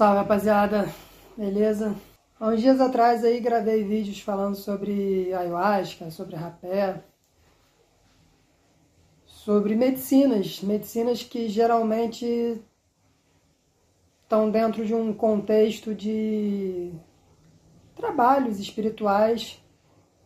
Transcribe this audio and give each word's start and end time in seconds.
Salve 0.00 0.16
rapaziada, 0.16 0.88
beleza? 1.36 1.94
Há 2.40 2.48
uns 2.48 2.62
dias 2.62 2.80
atrás 2.80 3.22
aí 3.22 3.38
gravei 3.38 3.84
vídeos 3.84 4.18
falando 4.18 4.54
sobre 4.54 5.30
ayahuasca, 5.34 6.10
sobre 6.10 6.36
rapé, 6.36 7.04
sobre 9.26 9.76
medicinas, 9.76 10.62
medicinas 10.62 11.22
que 11.22 11.50
geralmente 11.50 12.62
estão 14.22 14.50
dentro 14.50 14.86
de 14.86 14.94
um 14.94 15.12
contexto 15.12 15.94
de 15.94 16.94
trabalhos 17.94 18.58
espirituais 18.58 19.62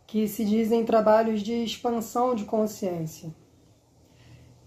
que 0.07 0.29
se 0.29 0.45
dizem 0.45 0.85
trabalhos 0.85 1.43
de 1.43 1.65
expansão 1.65 2.37
de 2.37 2.45
consciência. 2.45 3.35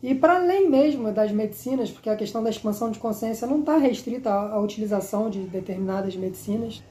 E 0.01 0.13
para 0.13 0.35
além 0.35 0.69
mesmo 0.69 1.11
das 1.11 1.31
medicinas, 1.31 1.89
porque 1.89 2.09
a 2.09 2.15
questão 2.15 2.43
da 2.43 2.49
expansão 2.49 2.91
de 2.91 2.99
consciência 2.99 3.47
não 3.47 3.61
está 3.61 3.77
restrita 3.77 4.31
à 4.31 4.59
utilização 4.59 5.29
de 5.29 5.39
determinadas 5.41 6.15
medicinas, 6.15 6.83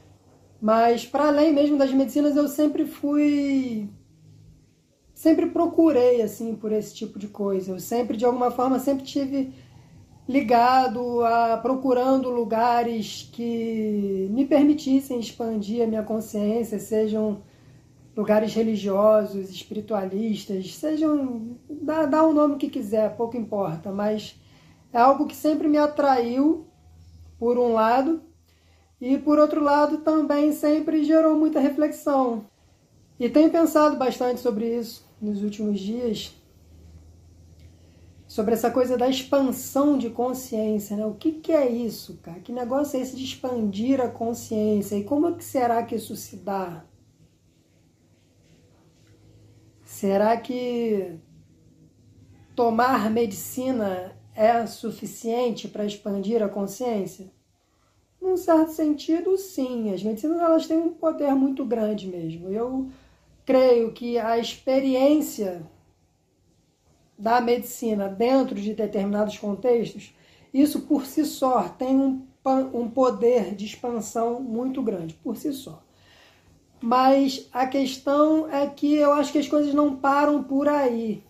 mas 0.60 1.06
para 1.06 1.28
além 1.28 1.52
mesmo 1.52 1.76
das 1.76 1.92
medicinas 1.92 2.36
eu 2.36 2.48
sempre 2.48 2.84
fui 2.84 3.88
sempre 5.14 5.46
procurei 5.46 6.20
assim 6.20 6.54
por 6.54 6.72
esse 6.72 6.94
tipo 6.94 7.18
de 7.18 7.28
coisa. 7.28 7.72
Eu 7.72 7.80
sempre 7.80 8.16
de 8.16 8.24
alguma 8.24 8.50
forma 8.50 8.78
sempre 8.78 9.04
tive 9.04 9.52
ligado 10.28 11.24
a 11.24 11.56
procurando 11.58 12.28
lugares 12.30 13.28
que 13.32 14.28
me 14.32 14.44
permitissem 14.44 15.20
expandir 15.20 15.84
a 15.84 15.86
minha 15.86 16.02
consciência, 16.02 16.78
sejam 16.80 17.42
lugares 18.16 18.54
religiosos, 18.54 19.50
espiritualistas, 19.50 20.74
sejam. 20.74 21.58
dá, 21.68 22.06
dá 22.06 22.22
o 22.24 22.32
nome 22.32 22.56
que 22.56 22.70
quiser, 22.70 23.14
pouco 23.14 23.36
importa, 23.36 23.92
mas 23.92 24.40
é 24.92 24.98
algo 24.98 25.26
que 25.26 25.36
sempre 25.36 25.68
me 25.68 25.76
atraiu, 25.76 26.66
por 27.38 27.58
um 27.58 27.74
lado, 27.74 28.22
e 28.98 29.18
por 29.18 29.38
outro 29.38 29.62
lado 29.62 29.98
também 29.98 30.52
sempre 30.52 31.04
gerou 31.04 31.38
muita 31.38 31.60
reflexão. 31.60 32.46
E 33.20 33.28
tenho 33.28 33.50
pensado 33.50 33.96
bastante 33.96 34.40
sobre 34.40 34.78
isso 34.78 35.06
nos 35.20 35.42
últimos 35.42 35.78
dias, 35.78 36.34
sobre 38.26 38.54
essa 38.54 38.70
coisa 38.70 38.96
da 38.96 39.08
expansão 39.08 39.98
de 39.98 40.08
consciência, 40.08 40.96
né? 40.96 41.04
O 41.04 41.14
que, 41.14 41.32
que 41.32 41.52
é 41.52 41.70
isso, 41.70 42.18
cara? 42.22 42.40
Que 42.40 42.52
negócio 42.52 42.98
é 42.98 43.02
esse 43.02 43.16
de 43.16 43.24
expandir 43.24 44.00
a 44.00 44.08
consciência? 44.08 44.96
E 44.96 45.04
como 45.04 45.28
é 45.28 45.32
que 45.32 45.44
será 45.44 45.82
que 45.82 45.94
isso 45.94 46.16
se 46.16 46.36
dá? 46.36 46.84
Será 49.96 50.36
que 50.36 51.16
tomar 52.54 53.10
medicina 53.10 54.14
é 54.34 54.66
suficiente 54.66 55.68
para 55.68 55.86
expandir 55.86 56.42
a 56.42 56.50
consciência? 56.50 57.32
Num 58.20 58.36
certo 58.36 58.72
sentido, 58.72 59.38
sim. 59.38 59.94
As 59.94 60.02
medicinas 60.02 60.38
elas 60.38 60.66
têm 60.66 60.76
um 60.76 60.92
poder 60.92 61.34
muito 61.34 61.64
grande 61.64 62.06
mesmo. 62.08 62.50
Eu 62.50 62.90
creio 63.46 63.90
que 63.90 64.18
a 64.18 64.36
experiência 64.36 65.62
da 67.18 67.40
medicina 67.40 68.06
dentro 68.06 68.54
de 68.54 68.74
determinados 68.74 69.38
contextos, 69.38 70.14
isso 70.52 70.82
por 70.82 71.06
si 71.06 71.24
só 71.24 71.70
tem 71.70 71.96
um, 71.96 72.26
um 72.74 72.90
poder 72.90 73.54
de 73.54 73.64
expansão 73.64 74.42
muito 74.42 74.82
grande, 74.82 75.14
por 75.14 75.38
si 75.38 75.54
só. 75.54 75.85
Mas 76.80 77.48
a 77.52 77.66
questão 77.66 78.50
é 78.52 78.66
que 78.66 78.94
eu 78.94 79.12
acho 79.12 79.32
que 79.32 79.38
as 79.38 79.48
coisas 79.48 79.72
não 79.72 79.96
param 79.96 80.42
por 80.42 80.68
aí. 80.68 81.22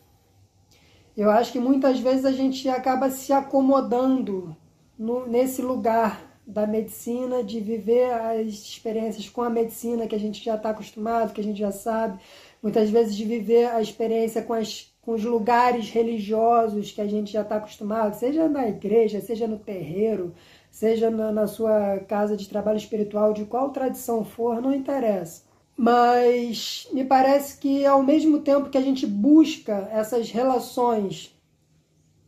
Eu 1.16 1.30
acho 1.30 1.52
que 1.52 1.58
muitas 1.58 1.98
vezes 1.98 2.24
a 2.24 2.32
gente 2.32 2.68
acaba 2.68 3.10
se 3.10 3.32
acomodando 3.32 4.54
no, 4.98 5.26
nesse 5.26 5.62
lugar 5.62 6.26
da 6.46 6.66
medicina, 6.66 7.42
de 7.42 7.58
viver 7.58 8.12
as 8.12 8.46
experiências 8.46 9.28
com 9.28 9.42
a 9.42 9.50
medicina 9.50 10.06
que 10.06 10.14
a 10.14 10.18
gente 10.18 10.44
já 10.44 10.54
está 10.54 10.70
acostumado, 10.70 11.32
que 11.32 11.40
a 11.40 11.44
gente 11.44 11.58
já 11.58 11.72
sabe, 11.72 12.20
muitas 12.62 12.88
vezes 12.88 13.16
de 13.16 13.24
viver 13.24 13.68
a 13.68 13.80
experiência 13.80 14.42
com, 14.42 14.52
as, 14.52 14.92
com 15.02 15.12
os 15.12 15.24
lugares 15.24 15.90
religiosos 15.90 16.92
que 16.92 17.00
a 17.00 17.06
gente 17.06 17.32
já 17.32 17.42
está 17.42 17.56
acostumado, 17.56 18.14
seja 18.14 18.48
na 18.48 18.68
igreja, 18.68 19.20
seja 19.20 19.46
no 19.48 19.58
terreiro, 19.58 20.34
seja 20.76 21.10
na, 21.10 21.32
na 21.32 21.46
sua 21.46 22.00
casa 22.00 22.36
de 22.36 22.46
trabalho 22.46 22.76
espiritual, 22.76 23.32
de 23.32 23.46
qual 23.46 23.70
tradição 23.70 24.22
for, 24.22 24.60
não 24.60 24.74
interessa. 24.74 25.42
Mas 25.74 26.86
me 26.92 27.02
parece 27.02 27.58
que 27.58 27.86
ao 27.86 28.02
mesmo 28.02 28.40
tempo 28.40 28.68
que 28.68 28.76
a 28.76 28.82
gente 28.82 29.06
busca 29.06 29.88
essas 29.90 30.30
relações 30.30 31.34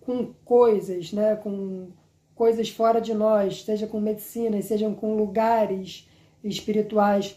com 0.01 0.33
coisas, 0.47 1.13
né, 1.13 1.37
com 1.37 1.89
coisas 2.35 2.71
fora 2.71 3.03
de 3.03 3.13
nós, 3.13 3.65
seja 3.65 3.87
com 3.87 4.01
medicina, 4.01 4.63
seja 4.63 4.89
com 4.93 5.15
lugares 5.15 6.09
espirituais, 6.43 7.37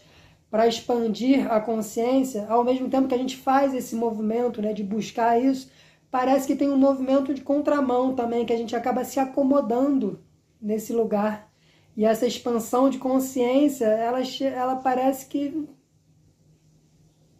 para 0.50 0.66
expandir 0.66 1.46
a 1.52 1.60
consciência, 1.60 2.46
ao 2.48 2.64
mesmo 2.64 2.88
tempo 2.88 3.08
que 3.08 3.14
a 3.14 3.18
gente 3.18 3.36
faz 3.36 3.74
esse 3.74 3.94
movimento 3.94 4.62
né, 4.62 4.72
de 4.72 4.82
buscar 4.82 5.38
isso, 5.38 5.70
parece 6.10 6.46
que 6.46 6.56
tem 6.56 6.70
um 6.70 6.78
movimento 6.78 7.34
de 7.34 7.42
contramão 7.42 8.14
também, 8.14 8.46
que 8.46 8.52
a 8.54 8.56
gente 8.56 8.74
acaba 8.74 9.04
se 9.04 9.20
acomodando 9.20 10.18
nesse 10.62 10.92
lugar. 10.92 11.50
E 11.96 12.04
essa 12.04 12.26
expansão 12.26 12.88
de 12.88 12.98
consciência, 12.98 13.84
ela, 13.84 14.20
ela 14.40 14.76
parece 14.76 15.26
que 15.26 15.68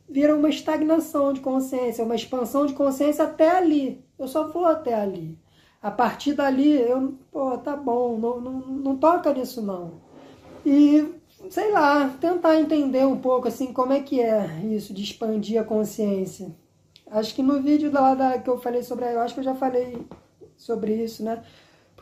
vira 0.08 0.36
uma 0.36 0.50
estagnação 0.50 1.32
de 1.32 1.40
consciência, 1.40 2.04
uma 2.04 2.14
expansão 2.14 2.66
de 2.66 2.74
consciência 2.74 3.24
até 3.24 3.50
ali. 3.50 4.04
Eu 4.18 4.28
só 4.28 4.48
vou 4.48 4.66
até 4.66 4.94
ali. 4.94 5.38
A 5.80 5.90
partir 5.90 6.34
dali, 6.34 6.70
eu, 6.70 7.14
pô, 7.30 7.56
tá 7.58 7.74
bom, 7.74 8.18
não, 8.18 8.40
não, 8.40 8.52
não 8.60 8.96
toca 8.96 9.32
nisso 9.32 9.62
não. 9.62 9.94
E, 10.64 11.12
sei 11.50 11.72
lá, 11.72 12.08
tentar 12.20 12.60
entender 12.60 13.04
um 13.06 13.18
pouco 13.18 13.48
assim 13.48 13.72
como 13.72 13.92
é 13.92 14.00
que 14.00 14.20
é 14.20 14.60
isso 14.70 14.92
de 14.92 15.02
expandir 15.02 15.60
a 15.60 15.64
consciência. 15.64 16.54
Acho 17.10 17.34
que 17.34 17.42
no 17.42 17.60
vídeo 17.60 17.90
lá 17.90 18.14
da, 18.14 18.38
que 18.38 18.48
eu 18.48 18.58
falei 18.58 18.82
sobre, 18.82 19.06
acho 19.06 19.34
que 19.34 19.40
eu 19.40 19.44
já 19.44 19.54
falei 19.54 20.06
sobre 20.56 20.94
isso, 21.02 21.24
né? 21.24 21.42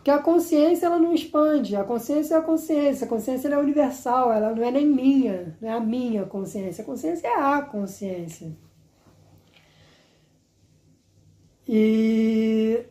Porque 0.01 0.11
a 0.11 0.19
consciência 0.19 0.87
ela 0.87 0.99
não 0.99 1.13
expande, 1.13 1.77
a 1.77 1.85
consciência 1.85 2.35
é 2.35 2.39
a 2.39 2.41
consciência, 2.41 3.05
a 3.05 3.09
consciência 3.09 3.49
é 3.49 3.59
universal, 3.59 4.33
ela 4.33 4.55
não 4.55 4.65
é 4.65 4.71
nem 4.71 4.87
minha, 4.87 5.55
não 5.61 5.69
é 5.69 5.73
a 5.75 5.81
minha 5.81 6.25
consciência, 6.25 6.81
a 6.83 6.87
consciência 6.87 7.29
é 7.29 7.35
a 7.35 7.61
consciência. 7.61 8.51
E 11.69 12.83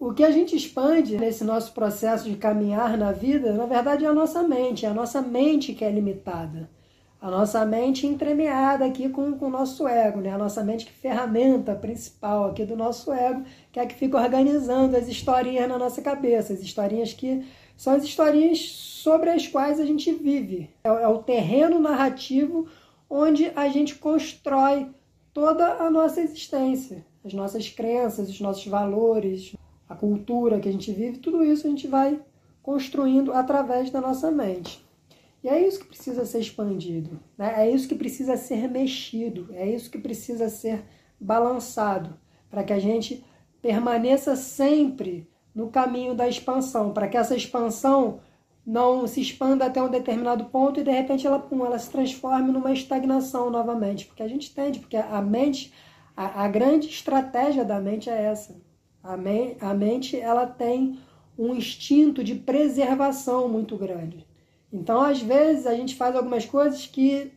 o 0.00 0.12
que 0.12 0.24
a 0.24 0.32
gente 0.32 0.56
expande 0.56 1.16
nesse 1.16 1.44
nosso 1.44 1.72
processo 1.72 2.28
de 2.28 2.36
caminhar 2.36 2.98
na 2.98 3.12
vida, 3.12 3.52
na 3.52 3.66
verdade, 3.66 4.04
é 4.04 4.08
a 4.08 4.12
nossa 4.12 4.42
mente, 4.42 4.84
é 4.84 4.88
a 4.88 4.94
nossa 4.94 5.22
mente 5.22 5.74
que 5.74 5.84
é 5.84 5.92
limitada 5.92 6.68
a 7.26 7.30
nossa 7.30 7.66
mente 7.66 8.06
entremeada 8.06 8.84
aqui 8.84 9.08
com, 9.08 9.32
com 9.32 9.46
o 9.46 9.50
nosso 9.50 9.88
ego, 9.88 10.20
né? 10.20 10.30
A 10.30 10.38
nossa 10.38 10.62
mente 10.62 10.86
que 10.86 10.92
ferramenta 10.92 11.74
principal 11.74 12.44
aqui 12.44 12.64
do 12.64 12.76
nosso 12.76 13.12
ego, 13.12 13.42
que 13.72 13.80
é 13.80 13.82
a 13.82 13.86
que 13.86 13.96
fica 13.96 14.16
organizando 14.16 14.96
as 14.96 15.08
historinhas 15.08 15.68
na 15.68 15.76
nossa 15.76 16.00
cabeça, 16.00 16.52
as 16.52 16.60
historinhas 16.60 17.12
que 17.12 17.44
são 17.76 17.94
as 17.94 18.04
historinhas 18.04 18.60
sobre 18.60 19.30
as 19.30 19.48
quais 19.48 19.80
a 19.80 19.84
gente 19.84 20.12
vive. 20.12 20.70
É, 20.84 20.88
é 20.88 21.08
o 21.08 21.18
terreno 21.18 21.80
narrativo 21.80 22.68
onde 23.10 23.50
a 23.56 23.68
gente 23.70 23.96
constrói 23.96 24.86
toda 25.34 25.82
a 25.82 25.90
nossa 25.90 26.20
existência, 26.20 27.04
as 27.24 27.34
nossas 27.34 27.68
crenças, 27.68 28.28
os 28.28 28.40
nossos 28.40 28.68
valores, 28.68 29.52
a 29.88 29.96
cultura 29.96 30.60
que 30.60 30.68
a 30.68 30.72
gente 30.72 30.92
vive, 30.92 31.18
tudo 31.18 31.42
isso 31.42 31.66
a 31.66 31.70
gente 31.70 31.88
vai 31.88 32.20
construindo 32.62 33.32
através 33.32 33.90
da 33.90 34.00
nossa 34.00 34.30
mente. 34.30 34.85
E 35.42 35.48
é 35.48 35.66
isso 35.66 35.80
que 35.80 35.86
precisa 35.86 36.24
ser 36.24 36.40
expandido, 36.40 37.20
né? 37.38 37.54
é 37.56 37.70
isso 37.70 37.86
que 37.86 37.94
precisa 37.94 38.36
ser 38.36 38.68
mexido, 38.68 39.48
é 39.52 39.68
isso 39.68 39.90
que 39.90 39.98
precisa 39.98 40.48
ser 40.48 40.84
balançado, 41.20 42.18
para 42.50 42.64
que 42.64 42.72
a 42.72 42.78
gente 42.78 43.24
permaneça 43.62 44.34
sempre 44.34 45.28
no 45.54 45.68
caminho 45.68 46.14
da 46.14 46.28
expansão, 46.28 46.92
para 46.92 47.08
que 47.08 47.16
essa 47.16 47.36
expansão 47.36 48.20
não 48.66 49.06
se 49.06 49.20
expanda 49.20 49.64
até 49.64 49.80
um 49.80 49.88
determinado 49.88 50.46
ponto 50.46 50.80
e 50.80 50.82
de 50.82 50.90
repente 50.90 51.26
ela, 51.26 51.38
pum, 51.38 51.64
ela 51.64 51.78
se 51.78 51.90
transforme 51.90 52.50
numa 52.50 52.72
estagnação 52.72 53.48
novamente, 53.48 54.04
porque 54.06 54.22
a 54.22 54.28
gente 54.28 54.50
entende, 54.50 54.80
porque 54.80 54.96
a 54.96 55.22
mente, 55.22 55.72
a, 56.16 56.44
a 56.44 56.48
grande 56.48 56.88
estratégia 56.88 57.64
da 57.64 57.78
mente 57.78 58.10
é 58.10 58.24
essa. 58.24 58.60
A, 59.02 59.16
me, 59.16 59.56
a 59.60 59.72
mente 59.72 60.18
ela 60.18 60.46
tem 60.46 60.98
um 61.38 61.54
instinto 61.54 62.24
de 62.24 62.34
preservação 62.34 63.48
muito 63.48 63.76
grande. 63.76 64.25
Então, 64.76 65.00
às 65.00 65.20
vezes, 65.20 65.66
a 65.66 65.74
gente 65.74 65.94
faz 65.94 66.14
algumas 66.14 66.44
coisas 66.44 66.86
que 66.86 67.32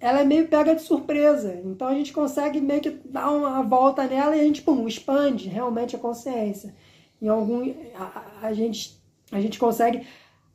ela 0.00 0.20
é 0.20 0.24
meio 0.24 0.48
pega 0.48 0.74
de 0.74 0.82
surpresa. 0.82 1.60
Então, 1.64 1.86
a 1.86 1.94
gente 1.94 2.12
consegue 2.12 2.60
meio 2.60 2.80
que 2.80 2.90
dar 2.90 3.30
uma 3.30 3.62
volta 3.62 4.06
nela 4.06 4.36
e 4.36 4.40
a 4.40 4.44
gente, 4.44 4.62
pum, 4.62 4.86
expande 4.88 5.48
realmente 5.48 5.94
a 5.94 5.98
consciência. 5.98 6.74
Em 7.22 7.28
algum, 7.28 7.72
a, 7.94 8.46
a, 8.48 8.52
gente, 8.52 9.00
a 9.30 9.40
gente 9.40 9.58
consegue 9.58 10.06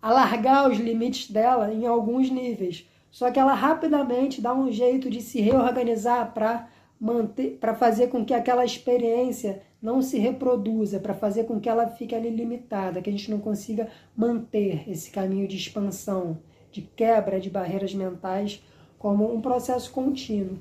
alargar 0.02 0.70
os 0.70 0.78
limites 0.78 1.32
dela 1.32 1.74
em 1.74 1.86
alguns 1.86 2.30
níveis. 2.30 2.86
Só 3.10 3.32
que 3.32 3.40
ela 3.40 3.54
rapidamente 3.54 4.42
dá 4.42 4.54
um 4.54 4.72
jeito 4.72 5.10
de 5.10 5.22
se 5.22 5.42
reorganizar 5.42 6.34
para 6.34 6.68
manter, 7.02 7.58
para 7.60 7.74
fazer 7.74 8.10
com 8.10 8.24
que 8.24 8.32
aquela 8.32 8.64
experiência 8.64 9.64
não 9.82 10.04
se 10.04 10.20
reproduza, 10.20 11.00
para 11.00 11.16
fazer 11.16 11.46
com 11.46 11.60
que 11.60 11.68
ela 11.68 11.88
fique 11.88 12.14
ali 12.14 12.30
limitada, 12.30 13.02
que 13.02 13.10
a 13.10 13.12
gente 13.12 13.32
não 13.32 13.40
consiga 13.40 13.90
manter 14.16 14.88
esse 14.88 15.10
caminho 15.10 15.48
de 15.48 15.58
expansão, 15.58 16.38
de 16.72 16.84
quebra 16.84 17.40
de 17.40 17.50
barreiras 17.50 17.96
mentais 17.96 18.64
como 19.00 19.34
um 19.34 19.42
processo 19.42 19.92
contínuo. 19.92 20.60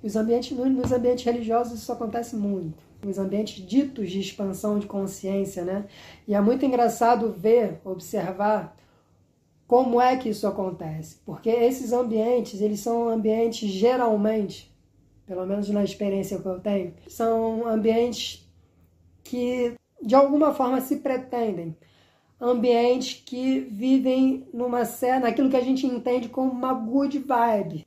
Os 0.00 0.14
ambientes, 0.14 0.56
nos 0.56 0.92
ambientes 0.92 1.24
religiosos 1.24 1.80
isso 1.80 1.90
acontece 1.90 2.36
muito. 2.36 2.84
Nos 3.02 3.18
ambientes 3.18 3.66
ditos 3.66 4.10
de 4.10 4.20
expansão 4.20 4.78
de 4.78 4.86
consciência, 4.86 5.64
né? 5.64 5.86
E 6.28 6.34
é 6.34 6.40
muito 6.40 6.64
engraçado 6.64 7.32
ver, 7.32 7.80
observar 7.84 8.76
como 9.66 10.00
é 10.00 10.16
que 10.16 10.28
isso 10.28 10.46
acontece. 10.46 11.18
Porque 11.26 11.50
esses 11.50 11.92
ambientes, 11.92 12.60
eles 12.60 12.80
são 12.80 13.08
ambientes 13.08 13.68
geralmente 13.68 14.73
pelo 15.26 15.46
menos 15.46 15.68
na 15.70 15.82
experiência 15.82 16.38
que 16.38 16.46
eu 16.46 16.60
tenho, 16.60 16.94
são 17.08 17.66
ambientes 17.66 18.48
que 19.22 19.74
de 20.02 20.14
alguma 20.14 20.52
forma 20.52 20.80
se 20.80 20.96
pretendem 20.96 21.76
ambientes 22.40 23.22
que 23.24 23.60
vivem 23.60 24.46
numa 24.52 24.82
naquilo 25.20 25.48
que 25.48 25.56
a 25.56 25.62
gente 25.62 25.86
entende 25.86 26.28
como 26.28 26.50
uma 26.50 26.74
good 26.74 27.18
vibe. 27.18 27.86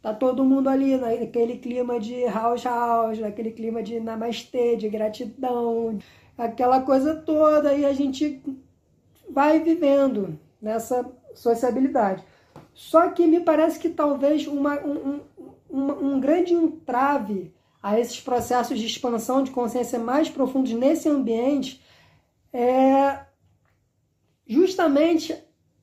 Tá 0.00 0.14
todo 0.14 0.44
mundo 0.44 0.68
ali 0.68 0.96
naquele 0.96 1.58
clima 1.58 1.98
de 1.98 2.24
house 2.26 2.64
house, 2.64 3.18
naquele 3.18 3.50
clima 3.50 3.82
de 3.82 3.98
namastê, 4.00 4.76
de 4.76 4.88
gratidão, 4.88 5.98
aquela 6.36 6.80
coisa 6.80 7.16
toda 7.16 7.74
e 7.74 7.84
a 7.84 7.92
gente 7.92 8.40
vai 9.28 9.60
vivendo 9.60 10.38
nessa 10.62 11.04
sociabilidade. 11.34 12.24
Só 12.72 13.08
que 13.10 13.26
me 13.26 13.40
parece 13.40 13.78
que 13.78 13.88
talvez 13.88 14.46
uma, 14.46 14.78
um, 14.86 15.20
um, 15.78 16.20
grande 16.20 16.52
entrave 16.54 17.52
a 17.82 17.98
esses 17.98 18.20
processos 18.20 18.78
de 18.78 18.86
expansão 18.86 19.42
de 19.42 19.50
consciência 19.50 19.98
mais 19.98 20.28
profundos 20.28 20.72
nesse 20.72 21.08
ambiente 21.08 21.80
é 22.52 23.20
justamente 24.46 25.36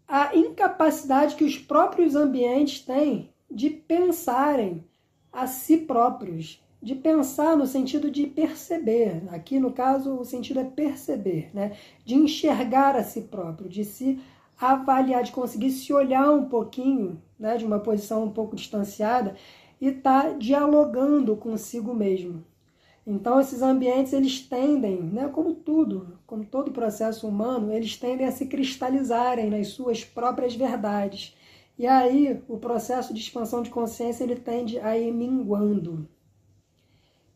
a 0.08 0.36
incapacidade 0.36 1.36
que 1.36 1.44
os 1.44 1.58
próprios 1.58 2.16
ambientes 2.16 2.82
têm 2.82 3.34
de 3.50 3.70
pensarem 3.70 4.84
a 5.32 5.48
si 5.48 5.78
próprios, 5.78 6.62
de 6.82 6.96
pensar 6.96 7.58
no 7.58 7.66
sentido 7.66 8.12
de 8.12 8.28
perceber. 8.28 9.24
Aqui, 9.30 9.60
no 9.60 9.72
caso, 9.72 10.16
o 10.16 10.26
sentido 10.26 10.60
é 10.60 10.64
perceber, 10.64 11.50
né? 11.54 11.76
de 12.04 12.16
enxergar 12.16 12.96
a 12.96 13.04
si 13.04 13.22
próprio, 13.22 13.70
de 13.70 13.84
se 13.84 14.20
avaliar, 14.60 15.24
de 15.24 15.32
conseguir 15.32 15.72
se 15.72 15.92
olhar 15.92 16.32
um 16.32 16.46
pouquinho, 16.46 17.22
né? 17.40 17.58
de 17.58 17.66
uma 17.66 17.80
posição 17.80 18.24
um 18.24 18.32
pouco 18.32 18.56
distanciada 18.56 19.36
e 19.80 19.88
está 19.88 20.30
dialogando 20.32 21.36
consigo 21.36 21.94
mesmo. 21.94 22.44
Então 23.06 23.40
esses 23.40 23.62
ambientes 23.62 24.14
eles 24.14 24.42
tendem, 24.42 25.02
né, 25.02 25.28
como 25.28 25.54
tudo, 25.54 26.18
como 26.26 26.44
todo 26.44 26.72
processo 26.72 27.28
humano, 27.28 27.72
eles 27.72 27.96
tendem 27.98 28.26
a 28.26 28.32
se 28.32 28.48
cristalizarem 28.48 29.50
nas 29.50 29.68
suas 29.68 30.04
próprias 30.04 30.56
verdades. 30.56 31.36
E 31.78 31.86
aí 31.86 32.42
o 32.48 32.58
processo 32.58 33.14
de 33.14 33.20
expansão 33.20 33.62
de 33.62 33.70
consciência 33.70 34.24
ele 34.24 34.36
tende 34.36 34.80
a 34.80 34.98
ir 34.98 35.12
minguando. 35.12 36.08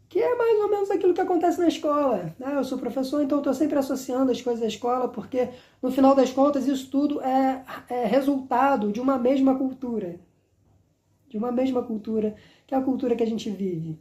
Que 0.08 0.20
é 0.20 0.36
mais 0.36 0.60
ou 0.60 0.70
menos 0.70 0.90
aquilo 0.90 1.14
que 1.14 1.22
acontece 1.22 1.60
na 1.60 1.68
escola. 1.68 2.36
Né? 2.40 2.56
Eu 2.56 2.64
sou 2.64 2.80
professor, 2.80 3.22
então 3.22 3.38
estou 3.38 3.54
sempre 3.54 3.78
associando 3.78 4.32
as 4.32 4.42
coisas 4.42 4.64
à 4.64 4.68
escola, 4.68 5.08
porque 5.08 5.50
no 5.84 5.92
final 5.92 6.16
das 6.16 6.32
contas 6.32 6.68
isso 6.68 6.90
tudo 6.90 7.22
é, 7.22 7.64
é 7.88 8.06
resultado 8.06 8.92
de 8.92 9.00
uma 9.00 9.20
mesma 9.20 9.56
cultura 9.56 10.20
de 11.30 11.38
uma 11.38 11.52
mesma 11.52 11.84
cultura, 11.84 12.36
que 12.66 12.74
é 12.74 12.78
a 12.78 12.82
cultura 12.82 13.16
que 13.16 13.24
a 13.24 13.28
gente 13.28 13.50
vive, 13.50 14.00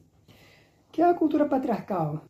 que 0.90 1.02
é 1.02 1.04
a 1.04 1.14
cultura 1.14 1.44
patriarcal. 1.44 2.24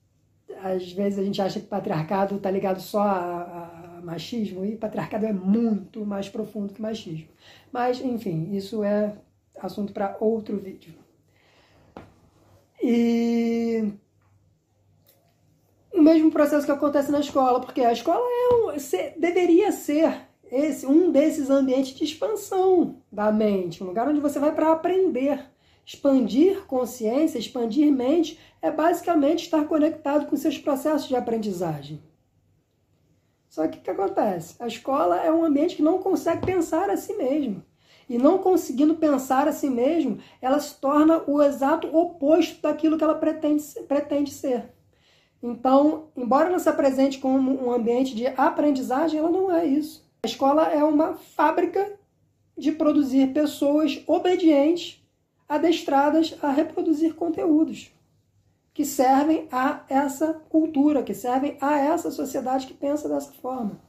Às 0.62 0.92
vezes 0.92 1.18
a 1.18 1.22
gente 1.22 1.40
acha 1.40 1.60
que 1.60 1.66
patriarcado 1.66 2.36
está 2.36 2.50
ligado 2.50 2.80
só 2.80 3.00
a, 3.00 3.96
a, 3.96 4.00
machismo, 4.02 4.64
e 4.64 4.76
patriarcado 4.76 5.26
é 5.26 5.32
muito 5.32 6.04
mais 6.04 6.28
profundo 6.28 6.74
que 6.74 6.82
machismo. 6.82 7.28
Mas, 7.72 8.00
enfim, 8.00 8.54
isso 8.54 8.82
é 8.82 9.14
assunto 9.60 9.92
para 9.92 10.16
outro 10.20 10.56
vídeo. 10.56 10.94
E 12.82 13.92
o 15.92 16.00
mesmo 16.02 16.30
processo 16.30 16.66
que 16.66 16.72
acontece 16.72 17.10
na 17.10 17.20
escola, 17.20 17.60
porque 17.60 17.82
a 17.82 17.92
escola 17.92 18.20
é 18.20 18.54
um, 18.54 19.20
deveria 19.20 19.70
ser 19.72 20.27
esse 20.50 20.86
um 20.86 21.10
desses 21.10 21.50
ambientes 21.50 21.94
de 21.94 22.04
expansão 22.04 22.96
da 23.10 23.30
mente, 23.30 23.82
um 23.82 23.86
lugar 23.86 24.08
onde 24.08 24.20
você 24.20 24.38
vai 24.38 24.54
para 24.54 24.72
aprender. 24.72 25.44
Expandir 25.84 26.66
consciência, 26.66 27.38
expandir 27.38 27.90
mente, 27.90 28.38
é 28.60 28.70
basicamente 28.70 29.44
estar 29.44 29.64
conectado 29.64 30.26
com 30.26 30.36
seus 30.36 30.58
processos 30.58 31.08
de 31.08 31.16
aprendizagem. 31.16 32.02
Só 33.48 33.66
que 33.66 33.78
o 33.78 33.80
que 33.80 33.90
acontece? 33.90 34.54
A 34.60 34.66
escola 34.66 35.16
é 35.16 35.32
um 35.32 35.44
ambiente 35.44 35.76
que 35.76 35.82
não 35.82 35.98
consegue 35.98 36.44
pensar 36.44 36.90
a 36.90 36.96
si 36.96 37.14
mesmo. 37.14 37.62
E 38.08 38.16
não 38.16 38.38
conseguindo 38.38 38.94
pensar 38.94 39.48
a 39.48 39.52
si 39.52 39.68
mesmo, 39.68 40.18
ela 40.40 40.60
se 40.60 40.74
torna 40.80 41.22
o 41.26 41.42
exato 41.42 41.94
oposto 41.94 42.62
daquilo 42.62 42.96
que 42.96 43.04
ela 43.04 43.14
pretende, 43.14 43.62
pretende 43.86 44.30
ser. 44.30 44.72
Então, 45.42 46.08
embora 46.16 46.48
ela 46.48 46.58
se 46.58 46.68
apresente 46.68 47.18
como 47.18 47.66
um 47.66 47.70
ambiente 47.70 48.14
de 48.14 48.26
aprendizagem, 48.26 49.18
ela 49.18 49.30
não 49.30 49.50
é 49.50 49.64
isso. 49.66 50.07
A 50.22 50.26
escola 50.26 50.64
é 50.72 50.82
uma 50.82 51.14
fábrica 51.14 51.96
de 52.56 52.72
produzir 52.72 53.32
pessoas 53.32 54.02
obedientes, 54.06 55.00
adestradas 55.48 56.36
a 56.42 56.50
reproduzir 56.50 57.14
conteúdos 57.14 57.92
que 58.74 58.84
servem 58.84 59.48
a 59.50 59.84
essa 59.88 60.34
cultura, 60.48 61.02
que 61.02 61.12
servem 61.12 61.56
a 61.60 61.78
essa 61.78 62.12
sociedade 62.12 62.66
que 62.66 62.74
pensa 62.74 63.08
dessa 63.08 63.32
forma. 63.32 63.80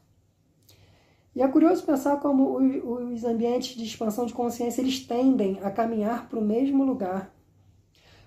E 1.35 1.43
é 1.43 1.47
curioso 1.47 1.83
pensar 1.83 2.19
como 2.19 2.57
os 2.57 3.23
ambientes 3.23 3.75
de 3.75 3.83
expansão 3.83 4.25
de 4.25 4.33
consciência 4.33 4.81
eles 4.81 5.05
tendem 5.05 5.59
a 5.61 5.69
caminhar 5.69 6.27
para 6.27 6.39
o 6.39 6.43
mesmo 6.43 6.83
lugar, 6.83 7.31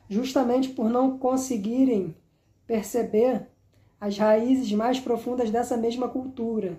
justamente 0.09 0.69
por 0.69 0.89
não 0.89 1.19
conseguirem 1.19 2.15
perceber 2.65 3.49
as 4.01 4.17
raízes 4.17 4.73
mais 4.73 5.01
profundas 5.01 5.51
dessa 5.51 5.77
mesma 5.77 6.09
cultura, 6.09 6.79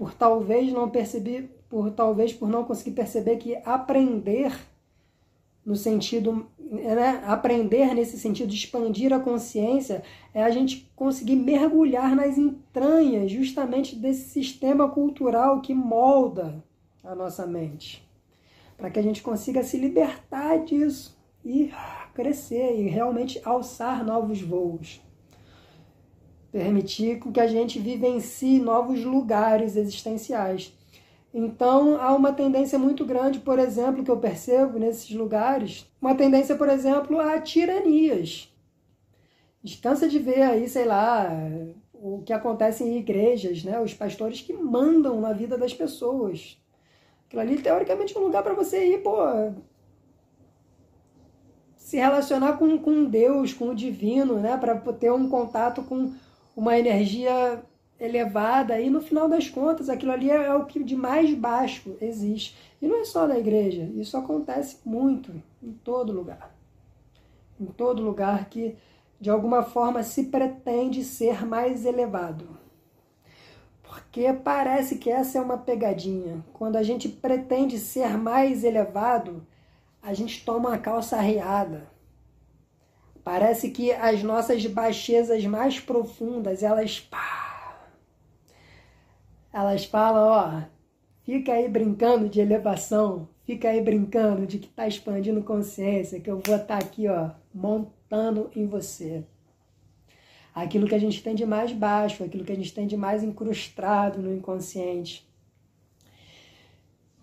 por 0.00 0.14
talvez 0.14 0.72
não 0.72 0.88
perceber, 0.88 1.62
por 1.68 1.90
talvez 1.90 2.32
por 2.32 2.48
não 2.48 2.64
conseguir 2.64 2.92
perceber 2.92 3.36
que 3.36 3.56
aprender 3.66 4.58
no 5.62 5.76
sentido, 5.76 6.46
né, 6.58 7.22
aprender 7.26 7.94
nesse 7.94 8.18
sentido 8.18 8.50
expandir 8.50 9.12
a 9.12 9.20
consciência 9.20 10.02
é 10.32 10.42
a 10.42 10.48
gente 10.48 10.90
conseguir 10.96 11.36
mergulhar 11.36 12.16
nas 12.16 12.38
entranhas 12.38 13.30
justamente 13.30 13.94
desse 13.94 14.30
sistema 14.30 14.88
cultural 14.88 15.60
que 15.60 15.74
molda 15.74 16.64
a 17.04 17.14
nossa 17.14 17.46
mente, 17.46 18.02
para 18.78 18.88
que 18.88 18.98
a 18.98 19.02
gente 19.02 19.20
consiga 19.20 19.62
se 19.62 19.76
libertar 19.76 20.64
disso 20.64 21.14
e 21.44 21.70
crescer 22.14 22.80
e 22.80 22.88
realmente 22.88 23.38
alçar 23.44 24.02
novos 24.02 24.40
voos 24.40 25.02
permitir 26.50 27.20
que 27.20 27.40
a 27.40 27.46
gente 27.46 27.78
vivencie 27.78 28.58
novos 28.58 29.04
lugares 29.04 29.76
existenciais. 29.76 30.72
Então, 31.32 32.00
há 32.00 32.14
uma 32.14 32.32
tendência 32.32 32.78
muito 32.78 33.04
grande, 33.04 33.38
por 33.38 33.58
exemplo, 33.58 34.02
que 34.02 34.10
eu 34.10 34.18
percebo 34.18 34.78
nesses 34.78 35.10
lugares, 35.14 35.86
uma 36.00 36.14
tendência, 36.14 36.56
por 36.56 36.68
exemplo, 36.68 37.20
a 37.20 37.40
tiranias. 37.40 38.52
Descansa 39.62 40.08
de 40.08 40.18
ver 40.18 40.42
aí, 40.42 40.68
sei 40.68 40.84
lá, 40.84 41.30
o 41.92 42.22
que 42.22 42.32
acontece 42.32 42.82
em 42.82 42.98
igrejas, 42.98 43.62
né? 43.62 43.78
Os 43.78 43.94
pastores 43.94 44.40
que 44.40 44.52
mandam 44.52 45.20
na 45.20 45.32
vida 45.32 45.56
das 45.56 45.72
pessoas. 45.72 46.58
Aquilo 47.26 47.42
ali, 47.42 47.62
teoricamente, 47.62 48.16
é 48.16 48.18
um 48.18 48.24
lugar 48.24 48.42
para 48.42 48.54
você 48.54 48.94
ir, 48.94 49.02
pô, 49.02 49.16
se 51.76 51.96
relacionar 51.96 52.54
com, 52.54 52.78
com 52.78 53.04
Deus, 53.04 53.52
com 53.52 53.68
o 53.68 53.74
divino, 53.74 54.40
né? 54.40 54.56
Para 54.56 54.76
ter 54.92 55.12
um 55.12 55.28
contato 55.28 55.82
com 55.82 56.12
uma 56.60 56.78
energia 56.78 57.64
elevada 57.98 58.78
e 58.78 58.90
no 58.90 59.00
final 59.00 59.26
das 59.26 59.48
contas 59.48 59.88
aquilo 59.88 60.12
ali 60.12 60.30
é, 60.30 60.44
é 60.44 60.54
o 60.54 60.66
que 60.66 60.84
de 60.84 60.94
mais 60.94 61.32
baixo 61.32 61.96
existe. 62.02 62.54
E 62.82 62.86
não 62.86 63.00
é 63.00 63.04
só 63.06 63.26
na 63.26 63.38
igreja, 63.38 63.90
isso 63.94 64.14
acontece 64.14 64.76
muito 64.84 65.32
em 65.62 65.72
todo 65.72 66.12
lugar. 66.12 66.54
Em 67.58 67.64
todo 67.64 68.02
lugar 68.02 68.50
que 68.50 68.76
de 69.18 69.30
alguma 69.30 69.62
forma 69.62 70.02
se 70.02 70.24
pretende 70.24 71.02
ser 71.02 71.46
mais 71.46 71.86
elevado. 71.86 72.46
Porque 73.82 74.30
parece 74.30 74.98
que 74.98 75.10
essa 75.10 75.38
é 75.38 75.40
uma 75.40 75.56
pegadinha. 75.56 76.44
Quando 76.52 76.76
a 76.76 76.82
gente 76.82 77.08
pretende 77.08 77.78
ser 77.78 78.18
mais 78.18 78.64
elevado, 78.64 79.46
a 80.02 80.12
gente 80.12 80.44
toma 80.44 80.68
uma 80.68 80.78
calça 80.78 81.16
arreada 81.16 81.88
Parece 83.32 83.70
que 83.70 83.92
as 83.92 84.24
nossas 84.24 84.66
baixezas 84.66 85.44
mais 85.44 85.78
profundas, 85.78 86.64
elas 86.64 86.98
pá, 86.98 87.78
elas 89.52 89.84
falam, 89.84 90.26
ó, 90.26 90.62
fica 91.22 91.52
aí 91.52 91.68
brincando 91.68 92.28
de 92.28 92.40
elevação, 92.40 93.28
fica 93.44 93.68
aí 93.68 93.80
brincando 93.80 94.48
de 94.48 94.58
que 94.58 94.66
está 94.66 94.88
expandindo 94.88 95.44
consciência, 95.44 96.18
que 96.18 96.28
eu 96.28 96.40
vou 96.44 96.56
estar 96.56 96.76
tá 96.76 96.78
aqui, 96.78 97.06
ó, 97.06 97.30
montando 97.54 98.50
em 98.56 98.66
você. 98.66 99.22
Aquilo 100.52 100.88
que 100.88 100.94
a 100.96 101.00
gente 101.00 101.22
tem 101.22 101.36
de 101.36 101.46
mais 101.46 101.70
baixo, 101.72 102.24
aquilo 102.24 102.44
que 102.44 102.50
a 102.50 102.56
gente 102.56 102.74
tem 102.74 102.88
de 102.88 102.96
mais 102.96 103.22
incrustado 103.22 104.20
no 104.20 104.34
inconsciente. 104.34 105.24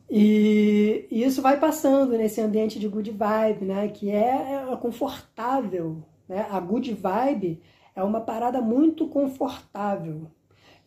E, 0.10 1.08
isso 1.12 1.42
vai 1.42 1.60
passando 1.60 2.18
nesse 2.18 2.40
ambiente 2.40 2.80
de 2.80 2.88
good 2.88 3.12
vibe, 3.12 3.66
né? 3.66 3.88
Que 3.90 4.10
é, 4.10 4.66
é 4.72 4.76
confortável, 4.78 6.04
né? 6.28 6.48
A 6.50 6.60
good 6.60 6.94
vibe 6.94 7.62
é 7.96 8.04
uma 8.04 8.22
parada 8.22 8.62
muito 8.62 9.08
confortável. 9.08 10.28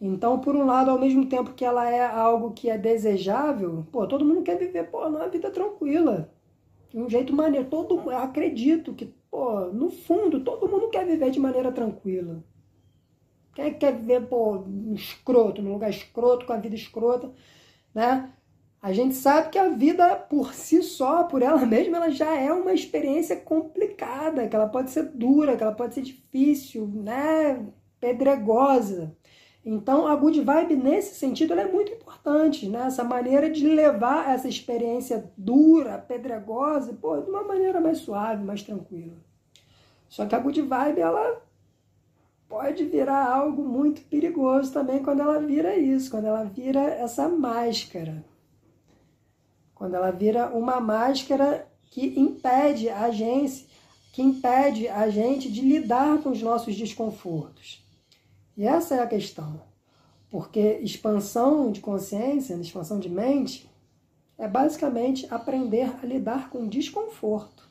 Então, 0.01 0.41
por 0.41 0.57
um 0.57 0.65
lado, 0.65 0.91
ao 0.91 0.99
mesmo 0.99 1.27
tempo 1.27 1.53
que 1.53 1.65
ela 1.65 1.89
é 1.91 2.07
algo 2.07 2.53
que 2.53 2.71
é 2.71 2.79
desejável, 2.79 3.87
pô, 3.93 4.07
todo 4.07 4.25
mundo 4.25 4.43
quer 4.43 4.57
viver, 4.57 4.85
pô, 4.91 5.09
numa 5.11 5.29
vida 5.29 5.51
tranquila. 5.51 6.33
De 6.89 6.99
um 6.99 7.09
jeito 7.09 7.35
maneiro. 7.35 7.69
Todo, 7.69 8.09
acredito 8.11 8.95
que, 8.95 9.07
pô, 9.31 9.67
no 9.67 9.91
fundo, 9.91 10.41
todo 10.43 10.69
mundo 10.69 10.89
quer 10.89 11.05
viver 11.05 11.31
de 11.31 11.39
maneira 11.39 11.71
tranquila. 11.71 12.43
Quem 13.55 13.75
quer 13.75 13.95
viver, 13.95 14.27
pô, 14.27 14.65
escroto, 14.95 15.61
num 15.61 15.73
lugar 15.73 15.91
escroto, 15.91 16.47
com 16.47 16.53
a 16.53 16.57
vida 16.57 16.75
escrota, 16.75 17.31
né? 17.95 18.33
A 18.83 18.95
gente 18.95 19.15
sabe 19.15 19.51
que 19.51 19.59
a 19.59 19.69
vida 19.69 20.17
por 20.17 20.55
si 20.55 20.83
só, 20.83 21.25
por 21.25 21.43
ela 21.43 21.67
mesma, 21.67 21.99
ela 21.99 22.11
já 22.11 22.35
é 22.35 22.51
uma 22.51 22.73
experiência 22.73 23.37
complicada, 23.37 24.49
que 24.49 24.57
ela 24.57 24.69
pode 24.69 24.91
ser 24.91 25.05
dura, 25.05 25.55
que 25.55 25.63
ela 25.63 25.75
pode 25.75 25.95
ser 25.95 26.01
difícil, 26.01 26.87
né? 26.87 27.67
Pedregosa. 28.01 29.15
Então, 29.63 30.07
a 30.07 30.17
good 30.17 30.41
vibe, 30.41 30.77
nesse 30.77 31.15
sentido, 31.17 31.53
é 31.53 31.71
muito 31.71 31.93
importante, 31.93 32.67
né? 32.67 32.87
Essa 32.87 33.05
maneira 33.05 33.51
de 33.51 33.67
levar 33.67 34.31
essa 34.31 34.49
experiência 34.49 35.31
dura, 35.37 35.99
pedregosa, 35.99 36.95
pô, 36.95 37.19
de 37.19 37.29
uma 37.29 37.45
maneira 37.45 37.81
mais 37.83 37.99
suave, 37.99 38.43
mais 38.43 38.63
tranquila. 38.63 39.19
Só 40.09 40.25
que 40.25 40.35
a 40.35 40.39
good 40.39 40.63
vibe, 40.63 41.01
ela 41.01 41.43
pode 42.49 42.85
virar 42.87 43.31
algo 43.31 43.63
muito 43.63 44.01
perigoso 44.03 44.73
também 44.73 45.03
quando 45.03 45.21
ela 45.21 45.39
vira 45.39 45.77
isso, 45.77 46.11
quando 46.11 46.25
ela 46.25 46.45
vira 46.45 46.81
essa 46.81 47.29
máscara. 47.29 48.25
Quando 49.81 49.95
ela 49.95 50.11
vira 50.11 50.51
uma 50.51 50.79
máscara 50.79 51.67
que 51.85 52.21
impede 52.21 52.91
a 52.91 53.11
gente, 53.11 53.67
que 54.13 54.21
impede 54.21 54.87
a 54.87 55.09
gente 55.09 55.51
de 55.51 55.63
lidar 55.63 56.23
com 56.23 56.29
os 56.29 56.43
nossos 56.43 56.77
desconfortos. 56.77 57.83
E 58.59 58.67
essa 58.67 58.97
é 58.97 59.03
a 59.03 59.07
questão. 59.07 59.63
Porque 60.29 60.81
expansão 60.83 61.73
de 61.73 61.81
consciência, 61.81 62.53
expansão 62.57 63.01
de 63.01 63.09
mente, 63.09 63.71
é 64.37 64.47
basicamente 64.47 65.27
aprender 65.31 65.91
a 66.03 66.05
lidar 66.05 66.51
com 66.51 66.69
desconforto. 66.69 67.67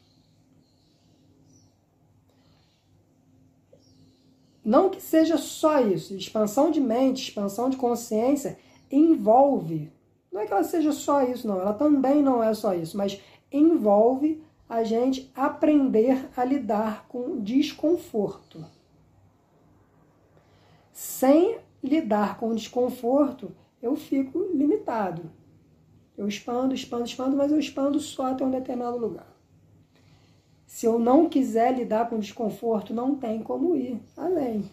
Não 4.66 4.90
que 4.90 5.00
seja 5.00 5.38
só 5.38 5.80
isso. 5.80 6.16
Expansão 6.16 6.72
de 6.72 6.82
mente, 6.82 7.22
expansão 7.30 7.70
de 7.70 7.78
consciência 7.78 8.58
envolve. 8.92 9.99
Não 10.32 10.42
é 10.42 10.46
que 10.46 10.54
ela 10.54 10.64
seja 10.64 10.92
só 10.92 11.24
isso, 11.24 11.48
não. 11.48 11.60
Ela 11.60 11.74
também 11.74 12.22
não 12.22 12.44
é 12.44 12.54
só 12.54 12.74
isso, 12.74 12.98
mas 12.98 13.20
envolve 13.52 14.44
a 14.68 14.84
gente 14.84 15.32
aprender 15.36 16.30
a 16.38 16.44
lidar 16.44 17.08
com 17.08 17.42
desconforto. 17.42 18.64
Sem 20.92 21.58
lidar 21.84 22.38
com 22.38 22.54
desconforto, 22.54 23.52
eu 23.82 23.96
fico 23.96 24.40
limitado. 24.54 25.32
Eu 26.16 26.28
expando, 26.28 26.76
expando, 26.76 27.06
expando, 27.06 27.38
mas 27.38 27.52
eu 27.52 27.60
expando 27.60 28.00
só 28.00 28.28
até 28.28 28.46
um 28.46 28.52
determinado 28.52 28.98
lugar. 28.98 29.28
Se 30.68 30.86
eu 30.86 31.00
não 31.00 31.28
quiser 31.28 31.74
lidar 31.74 32.10
com 32.10 32.20
desconforto, 32.20 32.94
não 32.94 33.16
tem 33.16 33.42
como 33.42 33.76
ir 33.76 34.00
além. 34.16 34.70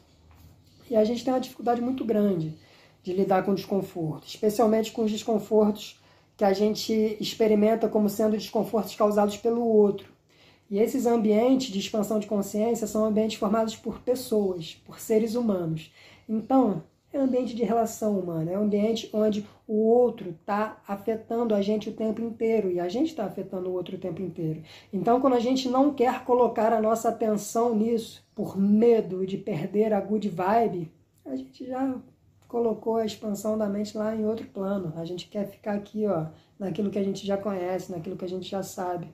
E 0.91 0.97
a 0.97 1.05
gente 1.05 1.25
tem 1.25 1.33
uma 1.33 1.41
dificuldade 1.41 1.81
muito 1.81 2.05
grande 2.05 2.59
de 3.07 3.13
lidar 3.13 3.45
com 3.45 3.55
desconforto, 3.55 4.27
especialmente 4.27 4.91
com 4.91 5.05
os 5.05 5.13
desconfortos 5.13 6.03
que 6.37 6.45
a 6.45 6.53
gente 6.53 7.17
experimenta 7.21 7.89
como 7.89 8.09
sendo 8.09 8.37
desconfortos 8.37 8.97
causados 8.97 9.37
pelo 9.37 9.65
outro. 9.65 10.09
E 10.69 10.81
esses 10.81 11.07
ambientes 11.07 11.73
de 11.73 11.79
expansão 11.79 12.19
de 12.19 12.27
consciência 12.27 12.85
são 12.85 13.05
ambientes 13.05 13.39
formados 13.39 13.77
por 13.77 14.01
pessoas, 14.01 14.75
por 14.85 14.99
seres 14.99 15.37
humanos. 15.37 15.93
Então, 16.29 16.83
é 17.13 17.19
ambiente 17.19 17.55
de 17.55 17.63
relação 17.63 18.19
humana, 18.19 18.51
é 18.51 18.59
um 18.59 18.65
ambiente 18.65 19.09
onde 19.13 19.47
o 19.69 19.85
outro 19.85 20.31
está 20.31 20.83
afetando 20.89 21.55
a 21.55 21.63
gente 21.63 21.89
o 21.89 21.93
tempo 21.93 22.21
inteiro 22.21 22.73
e 22.73 22.81
a 22.81 22.89
gente 22.89 23.11
está 23.11 23.25
afetando 23.25 23.71
o 23.71 23.73
outro 23.73 23.95
o 23.95 24.01
tempo 24.01 24.21
inteiro. 24.21 24.65
Então, 24.93 25.21
quando 25.21 25.35
a 25.35 25.41
gente 25.41 25.69
não 25.69 25.95
quer 25.95 26.25
colocar 26.25 26.73
a 26.73 26.83
nossa 26.83 27.11
atenção 27.11 27.73
nisso, 27.73 28.27
por 28.35 28.59
medo 28.59 29.25
de 29.25 29.39
perder 29.39 29.93
a 29.93 30.01
good 30.01 30.29
vibe, 30.29 30.91
a 31.25 31.37
gente 31.37 31.65
já 31.65 31.97
colocou 32.49 32.97
a 32.97 33.07
expansão 33.07 33.59
da 33.59 33.69
mente 33.69 33.97
lá 33.97 34.15
em 34.15 34.25
outro 34.27 34.47
plano. 34.49 34.93
A 34.97 35.05
gente 35.05 35.29
quer 35.29 35.47
ficar 35.49 35.73
aqui, 35.75 36.07
ó, 36.07 36.27
naquilo 36.59 36.91
que 36.91 36.99
a 36.99 37.05
gente 37.05 37.27
já 37.27 37.37
conhece, 37.37 37.93
naquilo 37.93 38.17
que 38.17 38.25
a 38.25 38.29
gente 38.29 38.49
já 38.49 38.63
sabe. 38.63 39.09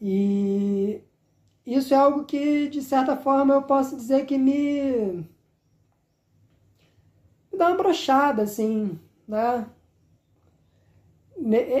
E 0.00 1.00
isso 1.64 1.94
é 1.94 1.96
algo 1.96 2.24
que, 2.24 2.68
de 2.68 2.82
certa 2.82 3.16
forma, 3.16 3.54
eu 3.54 3.62
posso 3.62 3.96
dizer 3.96 4.26
que 4.26 4.38
me 4.38 5.26
dá 7.56 7.68
uma 7.68 7.76
brochada, 7.76 8.42
assim, 8.42 8.98
né? 9.26 9.66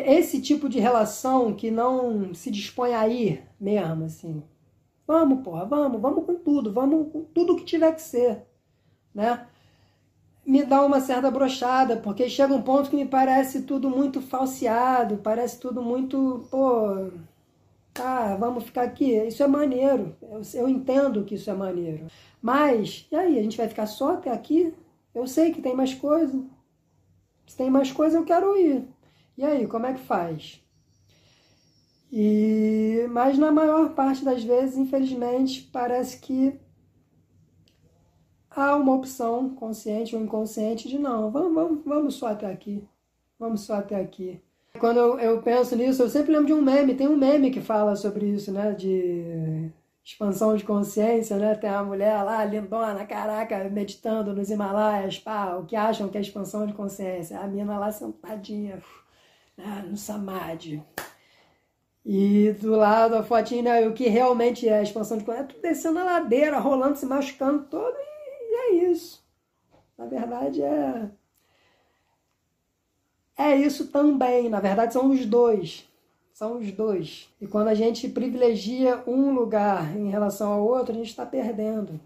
Esse 0.06 0.40
tipo 0.40 0.68
de 0.68 0.78
relação 0.78 1.54
que 1.54 1.70
não 1.70 2.34
se 2.34 2.50
dispõe 2.50 2.94
a 2.94 3.08
ir 3.08 3.42
mesmo, 3.58 4.04
assim. 4.04 4.42
Vamos, 5.06 5.42
porra, 5.42 5.64
vamos, 5.64 6.00
vamos 6.00 6.24
com 6.26 6.34
tudo, 6.34 6.72
vamos 6.72 7.12
com 7.12 7.24
tudo 7.24 7.56
que 7.56 7.64
tiver 7.64 7.94
que 7.94 8.02
ser, 8.02 8.44
né? 9.14 9.46
Me 10.46 10.64
dá 10.64 10.84
uma 10.84 11.00
certa 11.00 11.30
brochada, 11.30 11.96
porque 11.96 12.28
chega 12.28 12.54
um 12.54 12.62
ponto 12.62 12.88
que 12.88 12.96
me 12.96 13.06
parece 13.06 13.62
tudo 13.62 13.90
muito 13.90 14.20
falseado, 14.22 15.18
parece 15.18 15.58
tudo 15.58 15.82
muito, 15.82 16.46
pô, 16.50 17.10
ah, 17.98 18.36
vamos 18.38 18.64
ficar 18.64 18.82
aqui. 18.82 19.12
Isso 19.26 19.42
é 19.42 19.46
maneiro, 19.46 20.14
eu, 20.22 20.42
eu 20.54 20.68
entendo 20.68 21.24
que 21.24 21.34
isso 21.34 21.50
é 21.50 21.54
maneiro. 21.54 22.06
Mas, 22.40 23.06
e 23.10 23.16
aí, 23.16 23.38
a 23.38 23.42
gente 23.42 23.56
vai 23.56 23.68
ficar 23.68 23.86
só 23.86 24.12
até 24.14 24.30
aqui? 24.30 24.72
Eu 25.14 25.26
sei 25.26 25.52
que 25.52 25.62
tem 25.62 25.74
mais 25.74 25.94
coisa. 25.94 26.40
Se 27.46 27.56
tem 27.56 27.70
mais 27.70 27.90
coisa, 27.92 28.18
eu 28.18 28.24
quero 28.24 28.56
ir. 28.56 28.84
E 29.36 29.44
aí, 29.44 29.66
como 29.66 29.86
é 29.86 29.94
que 29.94 30.00
faz? 30.00 30.62
E 32.12 33.06
mas 33.10 33.36
na 33.38 33.50
maior 33.50 33.94
parte 33.94 34.24
das 34.24 34.42
vezes, 34.44 34.76
infelizmente, 34.76 35.68
parece 35.72 36.18
que 36.18 36.58
há 38.56 38.74
uma 38.74 38.94
opção 38.94 39.50
consciente 39.50 40.16
ou 40.16 40.22
inconsciente 40.22 40.88
de 40.88 40.98
não, 40.98 41.30
vamos, 41.30 41.54
vamos, 41.54 41.84
vamos 41.84 42.14
só 42.14 42.28
até 42.28 42.50
aqui. 42.50 42.82
Vamos 43.38 43.60
só 43.60 43.74
até 43.74 44.00
aqui. 44.00 44.40
Quando 44.78 44.98
eu, 44.98 45.42
penso 45.42 45.76
nisso, 45.76 46.02
eu 46.02 46.08
sempre 46.08 46.32
lembro 46.32 46.46
de 46.46 46.52
um 46.52 46.62
meme, 46.62 46.94
tem 46.94 47.08
um 47.08 47.16
meme 47.16 47.50
que 47.50 47.60
fala 47.60 47.96
sobre 47.96 48.26
isso, 48.26 48.52
né? 48.52 48.72
De 48.72 49.70
expansão 50.04 50.56
de 50.56 50.64
consciência, 50.64 51.36
né? 51.36 51.54
Tem 51.54 51.70
uma 51.70 51.84
mulher 51.84 52.22
lá, 52.22 52.44
lindona, 52.44 53.04
caraca, 53.04 53.68
meditando 53.70 54.34
nos 54.34 54.50
Himalaias, 54.50 55.18
pá, 55.18 55.56
o 55.56 55.66
que 55.66 55.76
acham 55.76 56.08
que 56.08 56.16
é 56.16 56.20
expansão 56.20 56.66
de 56.66 56.72
consciência? 56.72 57.38
A 57.38 57.46
mina 57.46 57.78
lá 57.78 57.90
sentadinha, 57.90 58.82
né, 59.56 59.84
no 59.88 59.96
samadhi. 59.96 60.82
E 62.04 62.52
do 62.60 62.76
lado 62.76 63.16
a 63.16 63.22
fotinha, 63.22 63.62
né, 63.62 63.88
o 63.88 63.92
que 63.92 64.08
realmente 64.08 64.68
é 64.68 64.78
a 64.78 64.82
expansão 64.82 65.18
de 65.18 65.24
consciência, 65.24 65.44
é 65.44 65.48
tudo 65.48 65.62
descendo 65.62 65.98
a 65.98 66.04
ladeira, 66.04 66.58
rolando, 66.58 66.96
se 66.96 67.04
machucando 67.04 67.64
todo, 67.64 67.96
e 67.96 68.15
é 68.56 68.74
isso. 68.90 69.24
Na 69.96 70.06
verdade, 70.06 70.62
é... 70.62 71.10
É 73.38 73.54
isso 73.54 73.88
também, 73.88 74.48
na 74.48 74.60
verdade 74.60 74.94
são 74.94 75.10
os 75.10 75.26
dois 75.26 75.86
são 76.36 76.58
os 76.58 76.70
dois. 76.70 77.30
E 77.40 77.46
quando 77.46 77.68
a 77.68 77.74
gente 77.74 78.06
privilegia 78.10 79.02
um 79.06 79.32
lugar 79.32 79.96
em 79.96 80.10
relação 80.10 80.52
ao 80.52 80.68
outro, 80.68 80.92
a 80.92 80.98
gente 80.98 81.08
está 81.08 81.24
perdendo. 81.24 81.98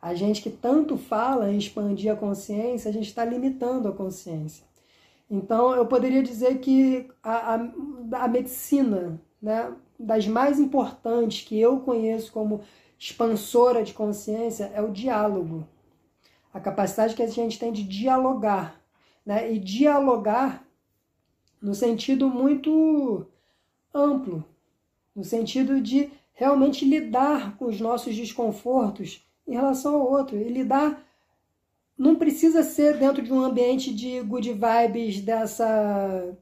A 0.00 0.14
gente 0.14 0.40
que 0.40 0.48
tanto 0.48 0.96
fala 0.96 1.52
em 1.52 1.58
expandir 1.58 2.10
a 2.10 2.16
consciência, 2.16 2.88
a 2.88 2.92
gente 2.92 3.08
está 3.08 3.26
limitando 3.26 3.86
a 3.86 3.92
consciência. 3.92 4.64
Então, 5.30 5.74
eu 5.74 5.84
poderia 5.84 6.22
dizer 6.22 6.60
que 6.60 7.10
a, 7.22 7.56
a, 7.56 8.24
a 8.24 8.28
medicina, 8.28 9.20
né, 9.40 9.70
das 10.00 10.26
mais 10.26 10.58
importantes 10.58 11.46
que 11.46 11.60
eu 11.60 11.80
conheço 11.80 12.32
como 12.32 12.62
expansora 12.98 13.82
de 13.82 13.92
consciência, 13.92 14.72
é 14.74 14.80
o 14.80 14.90
diálogo. 14.90 15.68
A 16.58 16.60
capacidade 16.60 17.14
que 17.14 17.22
a 17.22 17.28
gente 17.28 17.56
tem 17.56 17.72
de 17.72 17.84
dialogar. 17.84 18.80
Né? 19.24 19.52
E 19.52 19.60
dialogar 19.60 20.66
no 21.62 21.72
sentido 21.72 22.28
muito 22.28 23.26
amplo, 23.94 24.44
no 25.14 25.22
sentido 25.22 25.80
de 25.80 26.10
realmente 26.32 26.84
lidar 26.84 27.56
com 27.56 27.66
os 27.66 27.80
nossos 27.80 28.16
desconfortos 28.16 29.24
em 29.46 29.52
relação 29.52 29.94
ao 29.94 30.10
outro. 30.10 30.36
E 30.36 30.48
lidar 30.48 31.00
não 31.96 32.16
precisa 32.16 32.64
ser 32.64 32.98
dentro 32.98 33.22
de 33.22 33.32
um 33.32 33.40
ambiente 33.40 33.94
de 33.94 34.20
good 34.20 34.52
vibes, 34.52 35.20
dessa 35.20 36.36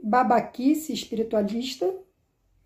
babaquice 0.00 0.92
espiritualista. 0.92 1.92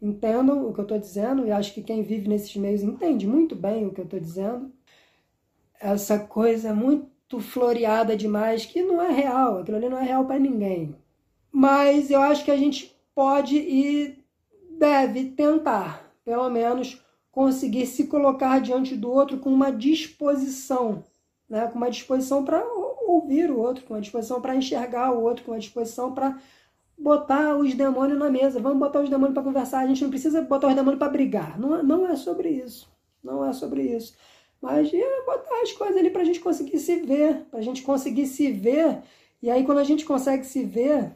Entendam 0.02 0.68
o 0.68 0.74
que 0.74 0.80
eu 0.80 0.84
estou 0.84 0.98
dizendo, 0.98 1.46
e 1.46 1.50
acho 1.50 1.72
que 1.72 1.82
quem 1.82 2.02
vive 2.02 2.28
nesses 2.28 2.54
meios 2.56 2.82
entende 2.82 3.26
muito 3.26 3.56
bem 3.56 3.86
o 3.86 3.92
que 3.92 4.00
eu 4.02 4.04
estou 4.04 4.20
dizendo. 4.20 4.70
Essa 5.80 6.18
coisa 6.18 6.74
muito 6.74 7.40
floreada 7.40 8.16
demais, 8.16 8.64
que 8.64 8.82
não 8.82 9.00
é 9.00 9.10
real, 9.10 9.58
aquilo 9.58 9.76
ali 9.76 9.88
não 9.88 9.98
é 9.98 10.02
real 10.02 10.24
para 10.24 10.38
ninguém. 10.38 10.96
Mas 11.52 12.10
eu 12.10 12.20
acho 12.20 12.44
que 12.44 12.50
a 12.50 12.56
gente 12.56 12.96
pode 13.14 13.56
e 13.56 14.18
deve 14.78 15.26
tentar, 15.30 16.12
pelo 16.24 16.48
menos, 16.48 17.02
conseguir 17.30 17.86
se 17.86 18.06
colocar 18.06 18.60
diante 18.60 18.96
do 18.96 19.10
outro 19.10 19.38
com 19.38 19.50
uma 19.50 19.70
disposição, 19.70 21.04
né? 21.48 21.66
com 21.68 21.76
uma 21.76 21.90
disposição 21.90 22.44
para 22.44 22.64
ouvir 23.06 23.50
o 23.50 23.58
outro, 23.58 23.84
com 23.84 23.94
uma 23.94 24.00
disposição 24.00 24.40
para 24.40 24.56
enxergar 24.56 25.12
o 25.12 25.22
outro, 25.22 25.44
com 25.44 25.52
uma 25.52 25.58
disposição 25.58 26.12
para 26.12 26.38
botar 26.98 27.56
os 27.56 27.74
demônios 27.74 28.18
na 28.18 28.28
mesa. 28.28 28.60
Vamos 28.60 28.78
botar 28.78 29.00
os 29.00 29.08
demônios 29.08 29.34
para 29.34 29.42
conversar. 29.42 29.80
A 29.80 29.86
gente 29.86 30.02
não 30.02 30.10
precisa 30.10 30.42
botar 30.42 30.68
os 30.68 30.74
demônios 30.74 30.98
para 30.98 31.12
brigar. 31.12 31.58
Não, 31.58 31.82
não 31.82 32.06
é 32.06 32.16
sobre 32.16 32.48
isso. 32.50 32.90
Não 33.22 33.44
é 33.44 33.52
sobre 33.52 33.82
isso. 33.82 34.16
Mas 34.60 34.92
é 34.92 35.24
botar 35.24 35.62
as 35.62 35.72
coisas 35.72 35.96
ali 35.96 36.10
para 36.10 36.22
a 36.22 36.24
gente 36.24 36.40
conseguir 36.40 36.78
se 36.78 36.96
ver, 36.96 37.44
para 37.50 37.60
a 37.60 37.62
gente 37.62 37.82
conseguir 37.82 38.26
se 38.26 38.50
ver. 38.50 39.02
E 39.40 39.50
aí, 39.50 39.64
quando 39.64 39.78
a 39.78 39.84
gente 39.84 40.04
consegue 40.04 40.44
se 40.44 40.64
ver, 40.64 41.12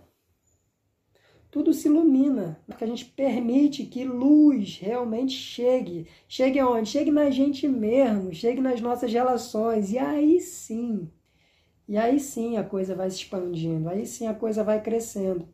tudo 1.51 1.75
se 1.75 1.87
ilumina, 1.87 2.59
porque 2.67 2.83
a 2.83 2.87
gente 2.87 3.05
permite 3.05 3.85
que 3.85 4.05
luz 4.05 4.79
realmente 4.79 5.35
chegue. 5.35 6.09
Chegue 6.27 6.59
aonde? 6.59 6.89
Chegue 6.89 7.11
na 7.11 7.31
gente 7.31 7.69
mesmo, 7.69 8.33
chegue 8.33 8.61
nas 8.61 8.81
nossas 8.81 9.13
relações. 9.13 9.93
E 9.93 9.99
aí 9.99 10.41
sim, 10.41 11.11
e 11.87 11.97
aí 11.99 12.19
sim 12.19 12.57
a 12.57 12.65
coisa 12.65 12.95
vai 12.95 13.11
se 13.11 13.19
expandindo, 13.19 13.89
aí 13.89 14.07
sim 14.07 14.27
a 14.27 14.35
coisa 14.35 14.65
vai 14.65 14.81
crescendo. 14.83 15.47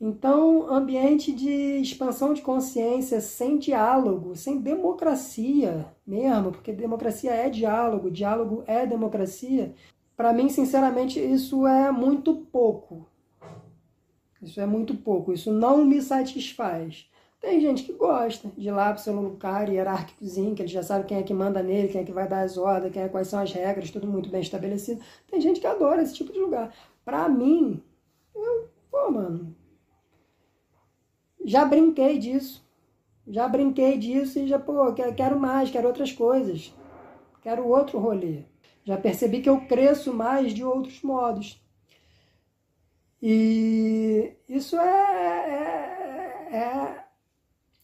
Então, 0.00 0.72
ambiente 0.72 1.32
de 1.32 1.80
expansão 1.80 2.32
de 2.32 2.40
consciência 2.40 3.20
sem 3.20 3.58
diálogo, 3.58 4.36
sem 4.36 4.60
democracia 4.60 5.86
mesmo, 6.06 6.52
porque 6.52 6.72
democracia 6.72 7.32
é 7.32 7.50
diálogo, 7.50 8.10
diálogo 8.10 8.62
é 8.66 8.86
democracia. 8.86 9.74
Para 10.16 10.32
mim, 10.32 10.48
sinceramente, 10.48 11.18
isso 11.18 11.66
é 11.66 11.90
muito 11.90 12.34
pouco. 12.34 13.08
Isso 14.40 14.60
é 14.60 14.66
muito 14.66 14.94
pouco, 14.94 15.32
isso 15.32 15.52
não 15.52 15.84
me 15.84 16.00
satisfaz. 16.00 17.10
Tem 17.40 17.60
gente 17.60 17.84
que 17.84 17.92
gosta 17.92 18.48
de 18.56 18.68
ir 18.68 18.70
lá 18.72 18.96
lugar 19.08 19.68
hierárquicozinho, 19.68 20.54
que 20.54 20.62
ele 20.62 20.68
já 20.68 20.82
sabe 20.82 21.06
quem 21.06 21.18
é 21.18 21.22
que 21.22 21.34
manda 21.34 21.62
nele, 21.62 21.88
quem 21.88 22.00
é 22.00 22.04
que 22.04 22.12
vai 22.12 22.28
dar 22.28 22.42
as 22.42 22.56
ordens, 22.56 22.92
quem 22.92 23.02
é, 23.02 23.08
quais 23.08 23.28
são 23.28 23.40
as 23.40 23.52
regras, 23.52 23.90
tudo 23.90 24.06
muito 24.06 24.28
bem 24.28 24.40
estabelecido. 24.40 25.00
Tem 25.28 25.40
gente 25.40 25.60
que 25.60 25.66
adora 25.66 26.02
esse 26.02 26.14
tipo 26.14 26.32
de 26.32 26.38
lugar. 26.38 26.72
Para 27.04 27.28
mim, 27.28 27.82
eu, 28.34 28.68
pô, 28.90 29.10
mano, 29.10 29.54
já 31.48 31.64
brinquei 31.64 32.18
disso. 32.18 32.62
Já 33.26 33.48
brinquei 33.48 33.96
disso 33.96 34.38
e 34.38 34.46
já, 34.46 34.58
pô, 34.58 34.92
quero 34.92 35.40
mais, 35.40 35.70
quero 35.70 35.88
outras 35.88 36.12
coisas. 36.12 36.74
Quero 37.42 37.66
outro 37.66 37.98
rolê. 37.98 38.42
Já 38.84 38.96
percebi 38.96 39.40
que 39.40 39.48
eu 39.48 39.62
cresço 39.62 40.12
mais 40.12 40.52
de 40.52 40.62
outros 40.64 41.02
modos. 41.02 41.62
E 43.22 44.34
isso 44.48 44.76
é, 44.76 46.50
é, 46.50 46.56
é 46.56 47.04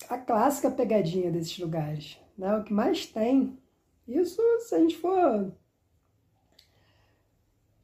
a 0.09 0.19
clássica 0.19 0.71
pegadinha 0.71 1.31
desses 1.31 1.59
lugares. 1.59 2.19
Né? 2.37 2.55
O 2.57 2.65
que 2.65 2.73
mais 2.73 3.07
tem. 3.07 3.59
Isso, 4.07 4.41
se 4.61 4.75
a 4.75 4.79
gente 4.79 4.97
for 4.97 5.53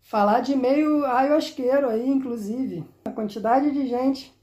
falar 0.03 0.41
de 0.41 0.55
meio 0.55 1.07
ayahuasqueiro 1.07 1.89
aí, 1.89 2.07
inclusive. 2.09 2.85
A 3.05 3.11
quantidade 3.11 3.71
de 3.71 3.87
gente 3.87 4.39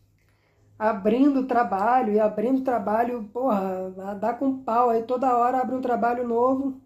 abrindo 0.77 1.47
trabalho 1.47 2.13
e 2.13 2.19
abrindo 2.19 2.61
trabalho, 2.63 3.29
porra, 3.33 4.15
dá 4.19 4.33
com 4.33 4.59
pau 4.63 4.89
aí 4.89 5.03
toda 5.03 5.37
hora 5.37 5.59
abre 5.59 5.75
um 5.75 5.81
trabalho 5.81 6.27
novo. 6.27 6.81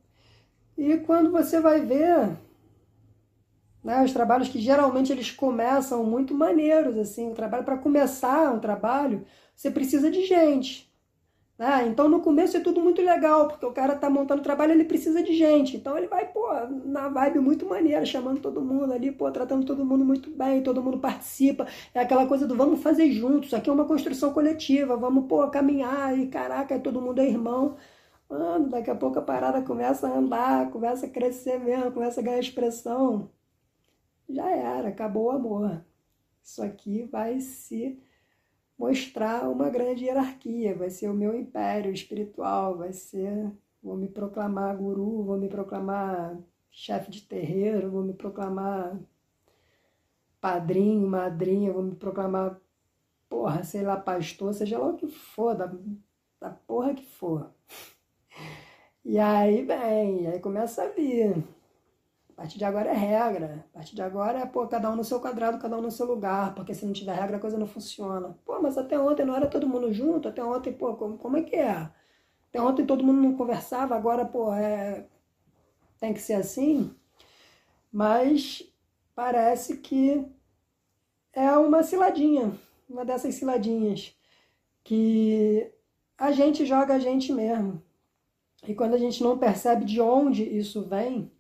E 0.77 0.97
quando 0.97 1.31
você 1.31 1.59
vai 1.59 1.81
ver, 1.81 2.37
né? 3.83 4.03
Os 4.03 4.13
trabalhos 4.13 4.49
que 4.49 4.59
geralmente 4.59 5.11
eles 5.11 5.31
começam 5.31 6.03
muito 6.03 6.33
maneiros, 6.33 6.97
assim, 6.97 7.31
o 7.31 7.35
trabalho 7.35 7.63
para 7.63 7.77
começar 7.77 8.53
um 8.53 8.59
trabalho, 8.59 9.25
você 9.55 9.71
precisa 9.71 10.09
de 10.11 10.25
gente. 10.25 10.90
Né? 11.61 11.87
Então 11.87 12.09
no 12.09 12.21
começo 12.21 12.57
é 12.57 12.59
tudo 12.59 12.81
muito 12.81 13.03
legal, 13.03 13.47
porque 13.47 13.63
o 13.63 13.71
cara 13.71 13.95
tá 13.95 14.09
montando 14.09 14.41
trabalho, 14.41 14.71
ele 14.71 14.83
precisa 14.83 15.21
de 15.21 15.35
gente. 15.35 15.77
Então 15.77 15.95
ele 15.95 16.07
vai, 16.07 16.25
pô, 16.27 16.47
na 16.85 17.07
vibe 17.07 17.39
muito 17.39 17.67
maneira, 17.67 18.03
chamando 18.03 18.41
todo 18.41 18.61
mundo 18.61 18.91
ali, 18.91 19.11
pô, 19.11 19.29
tratando 19.31 19.63
todo 19.63 19.85
mundo 19.85 20.03
muito 20.03 20.31
bem, 20.31 20.63
todo 20.63 20.81
mundo 20.81 20.97
participa. 20.97 21.67
É 21.93 21.99
aquela 21.99 22.25
coisa 22.25 22.47
do 22.47 22.55
vamos 22.55 22.81
fazer 22.81 23.11
juntos, 23.11 23.53
aqui 23.53 23.69
é 23.69 23.73
uma 23.73 23.85
construção 23.85 24.33
coletiva, 24.33 24.97
vamos, 24.97 25.27
pô, 25.27 25.47
caminhar 25.49 26.17
e 26.17 26.27
caraca, 26.27 26.79
todo 26.79 26.99
mundo 26.99 27.21
é 27.21 27.27
irmão. 27.27 27.77
Mano, 28.27 28.67
daqui 28.69 28.89
a 28.89 28.95
pouco 28.95 29.19
a 29.19 29.21
parada 29.21 29.61
começa 29.61 30.07
a 30.07 30.17
andar, 30.17 30.71
começa 30.71 31.05
a 31.05 31.09
crescer 31.09 31.59
mesmo, 31.59 31.91
começa 31.91 32.21
a 32.21 32.23
ganhar 32.23 32.39
expressão 32.39 33.29
já 34.29 34.49
era, 34.49 34.89
acabou 34.89 35.25
o 35.25 35.31
amor. 35.31 35.85
Isso 36.43 36.63
aqui 36.63 37.03
vai 37.03 37.39
se 37.39 37.99
mostrar 38.81 39.47
uma 39.47 39.69
grande 39.69 40.05
hierarquia, 40.05 40.73
vai 40.75 40.89
ser 40.89 41.07
o 41.07 41.13
meu 41.13 41.35
império 41.35 41.93
espiritual, 41.93 42.79
vai 42.79 42.91
ser, 42.91 43.51
vou 43.81 43.95
me 43.95 44.07
proclamar 44.07 44.75
guru, 44.75 45.23
vou 45.23 45.37
me 45.37 45.47
proclamar 45.47 46.35
chefe 46.71 47.11
de 47.11 47.21
terreiro, 47.21 47.91
vou 47.91 48.01
me 48.01 48.13
proclamar 48.13 48.99
padrinho, 50.39 51.07
madrinha, 51.07 51.71
vou 51.71 51.83
me 51.83 51.95
proclamar, 51.95 52.59
porra, 53.29 53.63
sei 53.63 53.83
lá, 53.83 53.97
pastor, 53.97 54.51
seja 54.51 54.79
lá 54.79 54.87
o 54.87 54.97
que 54.97 55.07
for, 55.07 55.55
da, 55.55 55.71
da 56.39 56.49
porra 56.49 56.95
que 56.95 57.05
for. 57.05 57.51
E 59.03 59.17
aí, 59.17 59.65
bem, 59.65 60.27
aí 60.27 60.39
começa 60.39 60.83
a 60.83 60.89
vir 60.89 61.43
a 62.41 62.43
partir 62.43 62.57
de 62.57 62.65
agora 62.65 62.89
é 62.89 62.93
regra. 62.93 63.65
A 63.71 63.77
partir 63.77 63.93
de 63.93 64.01
agora 64.01 64.39
é, 64.39 64.45
pô, 64.47 64.65
cada 64.67 64.89
um 64.89 64.95
no 64.95 65.03
seu 65.03 65.19
quadrado, 65.19 65.59
cada 65.59 65.77
um 65.77 65.81
no 65.81 65.91
seu 65.91 66.07
lugar, 66.07 66.55
porque 66.55 66.73
se 66.73 66.83
não 66.83 66.91
tiver 66.91 67.13
regra 67.13 67.37
a 67.37 67.39
coisa 67.39 67.55
não 67.55 67.67
funciona. 67.67 68.35
Pô, 68.43 68.59
mas 68.59 68.79
até 68.79 68.97
ontem 68.97 69.23
não 69.23 69.35
era 69.35 69.45
todo 69.45 69.67
mundo 69.67 69.93
junto, 69.93 70.27
até 70.27 70.43
ontem, 70.43 70.73
pô, 70.73 70.95
como, 70.95 71.19
como 71.19 71.37
é 71.37 71.43
que 71.43 71.55
é? 71.55 71.87
Até 72.49 72.59
ontem 72.59 72.83
todo 72.83 73.03
mundo 73.03 73.21
não 73.21 73.37
conversava, 73.37 73.95
agora, 73.95 74.25
pô, 74.25 74.51
é... 74.53 75.05
tem 75.99 76.13
que 76.15 76.19
ser 76.19 76.33
assim. 76.33 76.95
Mas 77.91 78.63
parece 79.13 79.77
que 79.77 80.25
é 81.33 81.51
uma 81.51 81.83
ciladinha, 81.83 82.51
uma 82.89 83.05
dessas 83.05 83.35
ciladinhas, 83.35 84.17
que 84.83 85.71
a 86.17 86.31
gente 86.31 86.65
joga 86.65 86.95
a 86.95 86.99
gente 86.99 87.31
mesmo. 87.31 87.83
E 88.67 88.73
quando 88.73 88.95
a 88.95 88.97
gente 88.97 89.21
não 89.21 89.37
percebe 89.37 89.85
de 89.85 90.01
onde 90.01 90.43
isso 90.43 90.83
vem, 90.83 91.31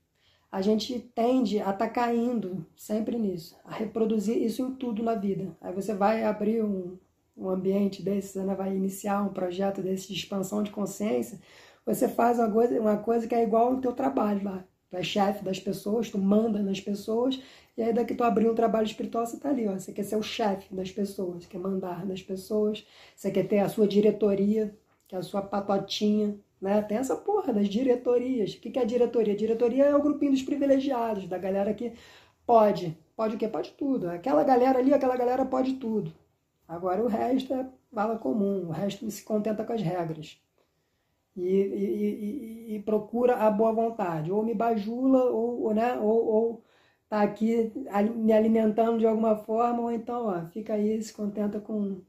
a 0.51 0.61
gente 0.61 0.99
tende 1.15 1.59
a 1.59 1.71
estar 1.71 1.73
tá 1.73 1.89
caindo 1.89 2.65
sempre 2.75 3.17
nisso, 3.17 3.57
a 3.63 3.73
reproduzir 3.73 4.37
isso 4.37 4.61
em 4.61 4.73
tudo 4.75 5.01
na 5.01 5.15
vida. 5.15 5.55
Aí 5.61 5.71
você 5.73 5.93
vai 5.93 6.23
abrir 6.23 6.61
um, 6.61 6.97
um 7.37 7.49
ambiente 7.49 8.03
desse, 8.03 8.37
né, 8.39 8.53
vai 8.53 8.75
iniciar 8.75 9.23
um 9.23 9.29
projeto 9.29 9.81
desse 9.81 10.09
de 10.09 10.19
expansão 10.19 10.61
de 10.61 10.71
consciência, 10.71 11.39
você 11.85 12.07
faz 12.07 12.37
uma 12.37 12.51
coisa, 12.51 12.79
uma 12.79 12.97
coisa 12.97 13.27
que 13.27 13.33
é 13.33 13.43
igual 13.43 13.73
ao 13.73 13.81
teu 13.81 13.93
trabalho 13.93 14.43
lá. 14.43 14.65
Tu 14.89 14.97
é 14.97 15.03
chefe 15.03 15.43
das 15.43 15.57
pessoas, 15.57 16.09
tu 16.09 16.17
manda 16.17 16.61
nas 16.61 16.81
pessoas, 16.81 17.41
e 17.77 17.81
aí 17.81 17.93
daqui 17.93 18.13
tu 18.13 18.23
abrir 18.25 18.49
um 18.49 18.53
trabalho 18.53 18.85
espiritual, 18.85 19.25
você 19.25 19.37
tá 19.37 19.49
ali, 19.49 19.67
ó. 19.67 19.73
Você 19.73 19.93
quer 19.93 20.03
ser 20.03 20.17
o 20.17 20.21
chefe 20.21 20.75
das 20.75 20.91
pessoas, 20.91 21.45
quer 21.45 21.59
mandar 21.59 22.05
nas 22.05 22.21
pessoas, 22.21 22.85
você 23.15 23.31
quer 23.31 23.47
ter 23.47 23.59
a 23.59 23.69
sua 23.69 23.87
diretoria, 23.87 24.75
que 25.07 25.15
é 25.15 25.17
a 25.17 25.23
sua 25.23 25.41
patotinha, 25.41 26.37
né? 26.61 26.81
Tem 26.83 26.97
essa 26.97 27.15
porra 27.15 27.51
das 27.51 27.67
diretorias. 27.67 28.53
O 28.53 28.59
que 28.59 28.77
é 28.77 28.81
a 28.83 28.85
diretoria? 28.85 29.33
A 29.33 29.37
diretoria 29.37 29.85
é 29.85 29.95
o 29.95 30.01
grupinho 30.01 30.31
dos 30.31 30.43
privilegiados, 30.43 31.27
da 31.27 31.37
galera 31.37 31.73
que 31.73 31.93
pode. 32.45 32.95
Pode 33.15 33.35
o 33.35 33.39
quê? 33.39 33.47
Pode 33.47 33.71
tudo. 33.71 34.09
Aquela 34.09 34.43
galera 34.43 34.79
ali, 34.79 34.93
aquela 34.93 35.17
galera 35.17 35.45
pode 35.45 35.73
tudo. 35.75 36.13
Agora 36.67 37.03
o 37.03 37.07
resto 37.07 37.53
é 37.53 37.67
bala 37.91 38.17
comum, 38.17 38.67
o 38.67 38.71
resto 38.71 39.09
se 39.11 39.23
contenta 39.23 39.63
com 39.65 39.73
as 39.73 39.81
regras. 39.81 40.39
E, 41.35 41.43
e, 41.43 42.73
e, 42.73 42.75
e 42.75 42.79
procura 42.81 43.37
a 43.37 43.49
boa 43.49 43.73
vontade. 43.73 44.31
Ou 44.31 44.43
me 44.43 44.53
bajula, 44.53 45.25
ou, 45.31 45.63
ou, 45.63 45.73
né? 45.73 45.97
ou, 45.99 46.25
ou 46.25 46.63
tá 47.09 47.21
aqui 47.21 47.71
me 48.15 48.31
alimentando 48.33 48.99
de 48.99 49.07
alguma 49.07 49.35
forma, 49.35 49.81
ou 49.81 49.91
então 49.91 50.27
ó, 50.27 50.45
fica 50.47 50.73
aí, 50.73 51.01
se 51.01 51.13
contenta 51.13 51.59
com 51.59 52.01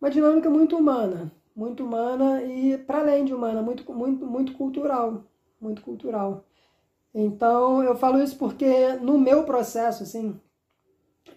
uma 0.00 0.10
dinâmica 0.10 0.50
muito 0.50 0.76
humana 0.76 1.32
muito 1.54 1.84
humana 1.84 2.42
e 2.42 2.78
para 2.78 3.00
além 3.00 3.24
de 3.24 3.34
humana, 3.34 3.62
muito, 3.62 3.90
muito, 3.92 4.26
muito 4.26 4.52
cultural, 4.54 5.24
muito 5.60 5.82
cultural. 5.82 6.44
Então 7.14 7.82
eu 7.82 7.94
falo 7.96 8.22
isso 8.22 8.36
porque 8.36 8.94
no 8.94 9.18
meu 9.18 9.44
processo, 9.44 10.02
assim, 10.02 10.40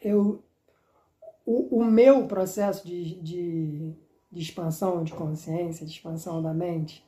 eu, 0.01 0.43
o, 1.45 1.80
o 1.80 1.86
meu 1.86 2.25
processo 2.28 2.86
de, 2.88 3.21
de, 3.21 3.93
de 4.32 4.41
expansão 4.41 5.04
de 5.04 5.13
consciência, 5.13 5.86
de 5.86 5.91
expansão 5.91 6.41
da 6.41 6.54
mente, 6.54 7.06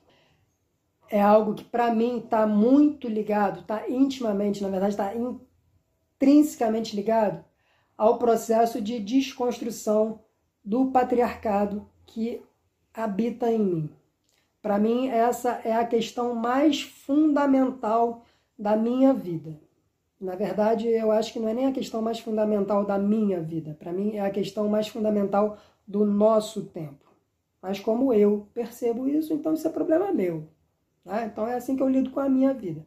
é 1.10 1.22
algo 1.22 1.54
que 1.54 1.63
para 1.63 1.93
mim 1.93 2.20
está 2.20 2.46
muito 2.46 3.08
ligado, 3.08 3.62
está 3.62 3.89
intimamente, 3.89 4.62
na 4.62 4.70
verdade, 4.70 4.93
está 4.93 5.13
intrinsecamente 5.15 6.96
ligado 6.96 7.43
ao 7.98 8.20
processo 8.20 8.82
de 8.82 9.00
desconstrução 9.00 10.20
do 10.63 10.91
patriarcado 10.91 11.89
que 12.06 12.43
habita 12.98 13.52
em 13.52 13.60
mim. 13.60 13.90
Para 14.62 14.80
mim, 14.80 15.08
essa 15.08 15.62
é 15.64 15.74
a 15.74 15.86
questão 15.86 16.34
mais 16.34 16.82
fundamental 16.82 18.26
da 18.58 18.76
minha 18.76 19.14
vida. 19.14 19.58
Na 20.20 20.36
verdade, 20.36 20.88
eu 20.88 21.12
acho 21.12 21.32
que 21.32 21.40
não 21.40 21.48
é 21.48 21.54
nem 21.54 21.68
a 21.68 21.72
questão 21.72 22.02
mais 22.02 22.20
fundamental 22.20 22.84
da 22.84 22.98
minha 22.98 23.40
vida. 23.40 23.78
Para 23.80 23.94
mim, 23.94 24.16
é 24.16 24.22
a 24.22 24.32
questão 24.32 24.68
mais 24.68 24.88
fundamental 24.88 25.58
do 25.88 26.04
nosso 26.04 26.64
tempo. 26.66 27.06
Mas 27.62 27.80
como 27.80 28.12
eu 28.12 28.48
percebo 28.54 29.08
isso, 29.08 29.32
então 29.32 29.54
isso 29.54 29.68
é 29.68 29.72
problema 29.72 30.12
meu. 30.12 30.48
Né? 31.06 31.30
Então 31.32 31.48
é 31.48 31.56
assim 31.56 31.76
que 31.76 31.84
eu 31.84 31.90
lido 31.90 32.10
com 32.10 32.20
a 32.20 32.28
minha 32.28 32.54
vida. 32.54 32.84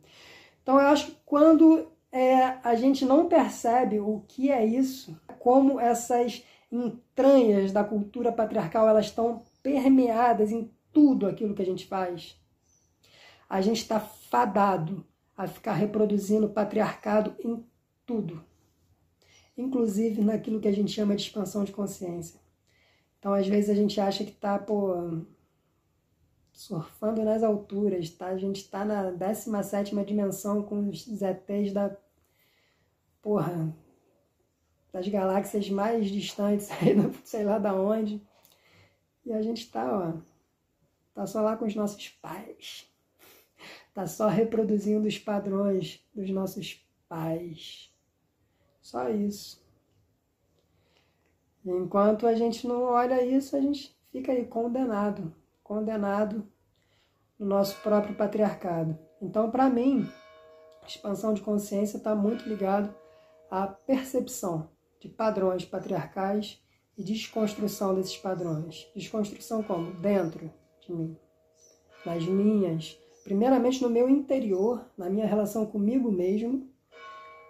Então 0.63 0.75
eu 0.75 0.87
acho 0.89 1.07
que 1.07 1.17
quando 1.25 1.87
é, 2.11 2.59
a 2.65 2.75
gente 2.75 3.05
não 3.05 3.29
percebe 3.29 4.01
o 4.01 4.23
que 4.27 4.51
é 4.51 4.65
isso, 4.65 5.17
como 5.39 5.79
essas 5.79 6.45
entranhas 6.71 7.73
da 7.73 7.83
cultura 7.83 8.33
patriarcal 8.33 8.89
elas 8.89 9.07
estão 9.07 9.43
permeadas 9.63 10.51
em 10.51 10.71
tudo 10.93 11.27
aquilo 11.27 11.55
que 11.55 11.63
a 11.63 11.67
gente 11.67 11.87
faz, 11.87 12.41
a 13.49 13.61
gente 13.61 13.79
está 13.79 13.99
fadado 13.99 15.07
a 15.37 15.47
ficar 15.47 15.73
reproduzindo 15.73 16.49
patriarcado 16.49 17.35
em 17.45 17.65
tudo, 18.07 18.45
inclusive 19.57 20.23
naquilo 20.23 20.61
que 20.61 20.69
a 20.69 20.73
gente 20.73 20.93
chama 20.93 21.17
de 21.17 21.23
expansão 21.23 21.65
de 21.65 21.73
consciência. 21.73 22.41
Então, 23.19 23.35
às 23.35 23.47
vezes, 23.47 23.71
a 23.71 23.75
gente 23.75 24.01
acha 24.01 24.25
que 24.25 24.31
está, 24.31 24.65
surfando 26.53 27.23
nas 27.23 27.43
alturas, 27.43 28.11
tá? 28.11 28.27
A 28.27 28.39
gente 28.39 28.63
está 28.63 28.85
na 28.85 29.11
17 29.11 29.95
dimensão 30.05 30.63
com 30.63 30.89
os 30.89 31.05
ZTs 31.05 31.73
da, 31.73 31.97
porra, 33.21 33.75
das 34.93 35.07
galáxias 35.09 35.69
mais 35.69 36.09
distantes, 36.09 36.69
sei 37.25 37.45
lá 37.45 37.59
da 37.59 37.75
onde. 37.75 38.23
E 39.25 39.33
a 39.33 39.43
gente 39.43 39.63
está, 39.63 39.87
ó, 39.93 40.13
tá 41.15 41.27
só 41.27 41.41
lá 41.41 41.57
com 41.57 41.67
os 41.67 41.75
nossos 41.75 42.09
pais. 42.09 42.91
Está 43.89 44.07
só 44.07 44.29
reproduzindo 44.29 45.07
os 45.07 45.19
padrões 45.19 46.05
dos 46.15 46.31
nossos 46.31 46.87
pais. 47.09 47.93
Só 48.81 49.09
isso. 49.11 49.63
Enquanto 51.65 52.27
a 52.27 52.35
gente 52.35 52.67
não 52.67 52.85
olha 52.85 53.23
isso, 53.25 53.57
a 53.57 53.61
gente 53.61 53.95
fica 54.11 54.33
aí 54.33 54.47
condenado 54.47 55.35
condenado 55.71 56.45
no 57.39 57.47
nosso 57.47 57.81
próprio 57.81 58.17
patriarcado. 58.17 58.99
Então, 59.23 59.53
para 59.53 59.71
mim, 59.71 60.05
expansão 60.85 61.33
de 61.33 61.43
consciência 61.43 61.97
está 61.97 62.13
muito 62.13 62.49
ligado 62.49 62.93
à 63.49 63.69
percepção 63.69 64.69
de 64.99 65.09
padrões 65.09 65.65
patriarcais 65.65 66.61
e 67.01 67.05
desconstrução 67.05 67.95
desses 67.95 68.17
padrões. 68.17 68.87
Desconstrução 68.95 69.63
como? 69.63 69.93
Dentro 69.95 70.51
de 70.81 70.93
mim, 70.93 71.17
nas 72.05 72.25
minhas 72.25 73.01
primeiramente 73.25 73.83
no 73.83 73.91
meu 73.91 74.09
interior, 74.09 74.85
na 74.97 75.09
minha 75.09 75.27
relação 75.27 75.67
comigo 75.67 76.11
mesmo, 76.11 76.69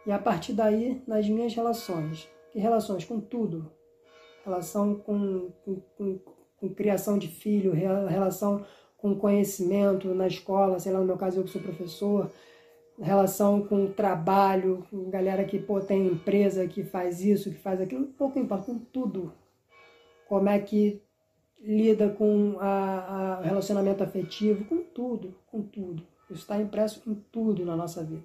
e 0.06 0.12
a 0.12 0.18
partir 0.18 0.52
daí 0.52 1.02
nas 1.06 1.28
minhas 1.28 1.54
relações. 1.54 2.28
Que 2.52 2.58
relações? 2.58 3.04
Com 3.04 3.20
tudo. 3.20 3.70
Relação 4.44 4.94
com, 4.94 5.50
com, 5.64 5.80
com, 5.96 6.20
com 6.58 6.68
criação 6.74 7.18
de 7.18 7.28
filho, 7.28 7.72
relação 7.72 8.64
com 8.96 9.14
conhecimento 9.14 10.14
na 10.14 10.26
escola, 10.26 10.78
sei 10.78 10.92
lá, 10.92 11.00
no 11.00 11.06
meu 11.06 11.16
caso 11.16 11.40
eu 11.40 11.44
que 11.44 11.50
sou 11.50 11.62
professor, 11.62 12.30
relação 13.00 13.62
com 13.62 13.90
trabalho, 13.90 14.86
com 14.90 15.08
galera 15.08 15.44
que 15.44 15.58
pô, 15.58 15.80
tem 15.80 16.06
empresa 16.06 16.66
que 16.66 16.82
faz 16.82 17.22
isso, 17.22 17.50
que 17.50 17.56
faz 17.56 17.80
aquilo, 17.80 18.06
pouco 18.06 18.38
importa, 18.38 18.66
com 18.66 18.78
tudo. 18.78 19.32
Como 20.30 20.48
é 20.48 20.60
que 20.60 21.02
lida 21.60 22.08
com 22.08 22.52
o 22.52 23.42
relacionamento 23.42 24.04
afetivo, 24.04 24.64
com 24.64 24.76
tudo, 24.80 25.34
com 25.48 25.60
tudo. 25.60 26.06
Isso 26.30 26.42
está 26.42 26.56
impresso 26.56 27.02
em 27.04 27.16
tudo 27.32 27.66
na 27.66 27.74
nossa 27.74 28.04
vida. 28.04 28.22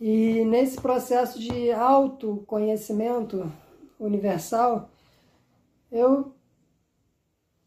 E 0.00 0.46
nesse 0.46 0.80
processo 0.80 1.38
de 1.38 1.70
autoconhecimento 1.70 3.52
universal, 4.00 4.88
eu 5.90 6.34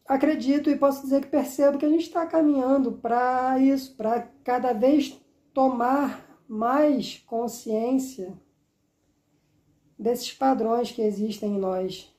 acredito 0.04 0.68
e 0.68 0.76
posso 0.76 1.02
dizer 1.02 1.22
que 1.22 1.28
percebo 1.28 1.78
que 1.78 1.86
a 1.86 1.88
gente 1.88 2.08
está 2.08 2.26
caminhando 2.26 2.90
para 2.90 3.56
isso, 3.60 3.94
para 3.94 4.22
cada 4.42 4.72
vez 4.72 5.16
tomar 5.54 6.42
mais 6.48 7.22
consciência 7.24 8.34
desses 9.96 10.32
padrões 10.32 10.90
que 10.90 11.02
existem 11.02 11.54
em 11.54 11.58
nós, 11.60 12.12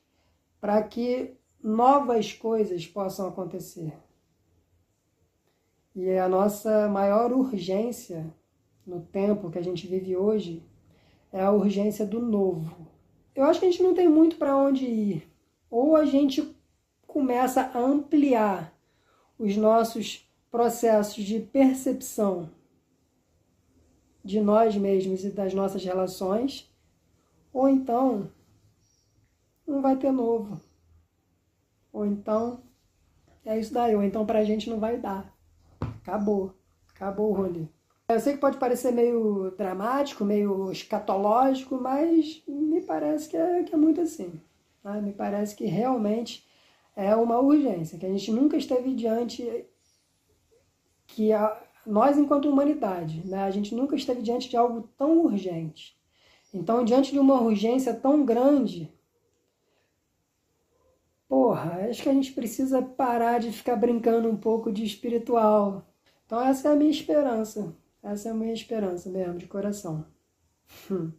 para 0.61 0.81
que 0.81 1.36
novas 1.67 2.31
coisas 2.31 2.87
possam 2.87 3.27
acontecer. 3.27 3.93
E 5.93 6.09
a 6.11 6.29
nossa 6.29 6.87
maior 6.87 7.33
urgência 7.33 8.33
no 8.85 9.01
tempo 9.01 9.51
que 9.51 9.59
a 9.59 9.61
gente 9.61 9.85
vive 9.85 10.15
hoje 10.15 10.63
é 11.29 11.41
a 11.41 11.51
urgência 11.51 12.05
do 12.05 12.21
novo. 12.21 12.87
Eu 13.35 13.43
acho 13.43 13.59
que 13.59 13.65
a 13.65 13.69
gente 13.69 13.83
não 13.83 13.93
tem 13.93 14.07
muito 14.07 14.37
para 14.37 14.55
onde 14.55 14.85
ir. 14.85 15.29
Ou 15.69 15.97
a 15.97 16.05
gente 16.05 16.55
começa 17.05 17.63
a 17.63 17.77
ampliar 17.77 18.73
os 19.37 19.57
nossos 19.57 20.25
processos 20.49 21.21
de 21.21 21.41
percepção 21.41 22.49
de 24.23 24.39
nós 24.39 24.77
mesmos 24.77 25.25
e 25.25 25.29
das 25.29 25.53
nossas 25.53 25.83
relações, 25.83 26.71
ou 27.51 27.67
então 27.67 28.31
não 29.65 29.81
vai 29.81 29.97
ter 29.97 30.11
novo. 30.11 30.66
Ou 31.97 32.05
então 32.05 32.59
é 33.43 33.59
isso 33.59 33.73
daí, 33.73 33.95
ou 33.95 34.03
então 34.03 34.23
pra 34.23 34.43
gente 34.43 34.69
não 34.69 34.79
vai 34.79 34.97
dar. 34.97 35.33
Acabou. 35.81 36.53
Acabou 36.93 37.31
o 37.31 37.33
rolê. 37.33 37.65
Eu 38.07 38.19
sei 38.19 38.33
que 38.33 38.39
pode 38.39 38.57
parecer 38.57 38.91
meio 38.91 39.51
dramático, 39.57 40.23
meio 40.23 40.71
escatológico, 40.71 41.75
mas 41.81 42.43
me 42.47 42.81
parece 42.81 43.27
que 43.27 43.35
é, 43.35 43.63
que 43.63 43.73
é 43.73 43.77
muito 43.77 43.99
assim. 43.99 44.39
Tá? 44.83 44.93
Me 45.01 45.11
parece 45.11 45.55
que 45.55 45.65
realmente 45.65 46.47
é 46.95 47.15
uma 47.15 47.39
urgência, 47.39 47.97
que 47.97 48.05
a 48.05 48.09
gente 48.09 48.31
nunca 48.31 48.57
esteve 48.57 48.93
diante, 48.93 49.65
que 51.07 51.33
a, 51.33 51.59
nós, 51.83 52.15
enquanto 52.15 52.47
humanidade, 52.47 53.25
né, 53.25 53.43
a 53.43 53.49
gente 53.49 53.73
nunca 53.73 53.95
esteve 53.95 54.21
diante 54.21 54.49
de 54.49 54.55
algo 54.55 54.87
tão 54.95 55.17
urgente. 55.25 55.97
Então, 56.53 56.85
diante 56.85 57.11
de 57.11 57.17
uma 57.17 57.41
urgência 57.41 57.91
tão 57.91 58.23
grande, 58.23 58.95
porra, 61.27 61.87
acho 61.89 62.03
que 62.03 62.09
a 62.09 62.13
gente 62.13 62.33
precisa 62.33 62.81
parar 62.81 63.39
de 63.39 63.51
ficar 63.51 63.75
brincando 63.75 64.29
um 64.29 64.37
pouco 64.37 64.71
de 64.71 64.83
espiritual. 64.83 65.87
Então 66.25 66.41
essa 66.41 66.69
é 66.69 66.71
a 66.73 66.75
minha 66.75 66.91
esperança. 66.91 67.75
Essa 68.03 68.29
é 68.29 68.31
a 68.31 68.35
minha 68.35 68.53
esperança 68.53 69.09
mesmo, 69.09 69.37
de 69.37 69.47
coração. 69.47 70.05
Hum. 70.91 71.11